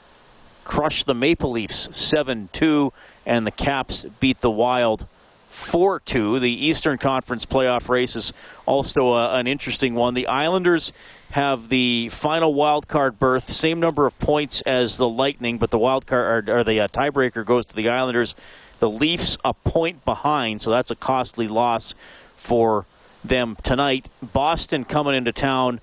[0.63, 2.91] crushed the Maple Leafs 7 2,
[3.27, 5.05] and the Caps beat the Wild
[5.53, 6.39] 4 2.
[6.39, 8.33] The Eastern Conference playoff race is
[8.65, 10.15] also a, an interesting one.
[10.15, 10.91] The Islanders
[11.29, 15.77] have the final wild card berth, same number of points as the Lightning, but the
[15.77, 18.35] wild card or, or the uh, tiebreaker goes to the Islanders.
[18.79, 21.93] The Leafs a point behind, so that's a costly loss
[22.35, 22.85] for
[23.23, 24.09] them tonight.
[24.21, 25.79] Boston coming into town.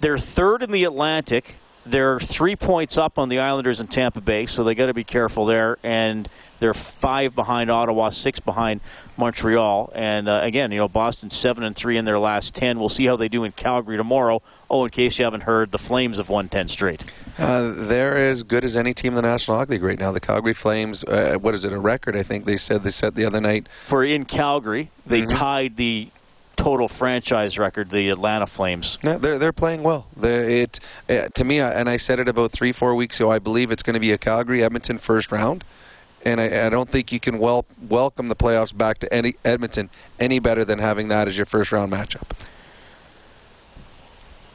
[0.00, 1.56] They're third in the Atlantic.
[1.84, 5.04] They're three points up on the Islanders and Tampa Bay, so they got to be
[5.04, 5.78] careful there.
[5.82, 6.28] And
[6.62, 8.80] they're five behind Ottawa, six behind
[9.16, 9.90] Montreal.
[9.94, 12.78] And uh, again, you know, Boston seven and three in their last ten.
[12.78, 14.40] We'll see how they do in Calgary tomorrow.
[14.70, 17.04] Oh, in case you haven't heard, the Flames have won ten straight.
[17.36, 20.12] Uh, they're as good as any team in the National Hockey League right now.
[20.12, 22.16] The Calgary Flames, uh, what is it, a record?
[22.16, 24.90] I think they said they set the other night for in Calgary.
[25.04, 25.36] They Mm-hmm.
[25.36, 26.08] tied the
[26.56, 28.96] total franchise record, the Atlanta Flames.
[29.02, 30.06] Yeah, they're they're playing well.
[30.16, 33.30] They're, it uh, to me, and I said it about three four weeks ago.
[33.30, 35.64] I believe it's going to be a Calgary Edmonton first round,
[36.24, 39.90] and I, I don't think you can wel- welcome the playoffs back to any Edmonton
[40.20, 42.28] any better than having that as your first round matchup.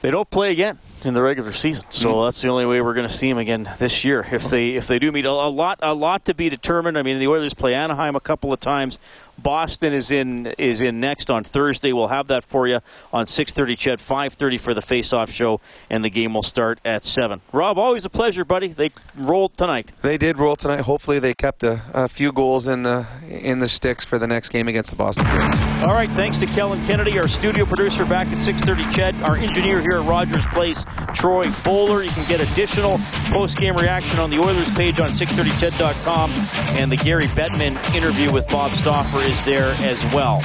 [0.01, 2.23] They don't play again in the regular season, so Mm-hmm.
[2.25, 4.27] that's the only way we're going to see them again this year.
[4.31, 6.97] If they if they do meet a, a lot a lot to be determined.
[6.97, 8.99] I mean, the Oilers play Anaheim a couple of times.
[9.39, 11.93] Boston is in is in next on Thursday.
[11.93, 12.79] We'll have that for you
[13.13, 13.77] on 6:30.
[13.77, 17.41] CHED 5:30 for the face-off show, and the game will start at seven.
[17.51, 18.69] Rob, always a pleasure, buddy.
[18.69, 19.91] They rolled tonight.
[20.01, 20.79] They did roll tonight.
[20.81, 24.49] Hopefully, they kept a, a few goals in the in the sticks for the next
[24.49, 25.85] game against the Boston Bruins.
[25.85, 28.91] All right, thanks to Kellen Kennedy, our studio producer back at 6:30.
[28.91, 30.83] CHED, our engineer here at Rogers Place,
[31.13, 32.03] Troy Bowler.
[32.03, 32.97] You can get additional
[33.31, 36.31] post-game reaction on the Oilers page on 630ched.com,
[36.79, 40.41] and the Gary Bettman interview with Bob Stauffer is there as well.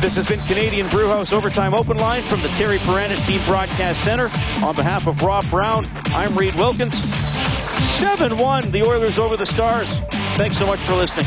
[0.00, 4.28] This has been Canadian Brewhouse Overtime Open Line from the Terry Paranych Team Broadcast Center.
[4.64, 6.94] On behalf of Rob Brown, I'm Reed Wilkins.
[7.98, 9.88] 7 1, the Oilers over the Stars.
[10.36, 11.26] Thanks so much for listening.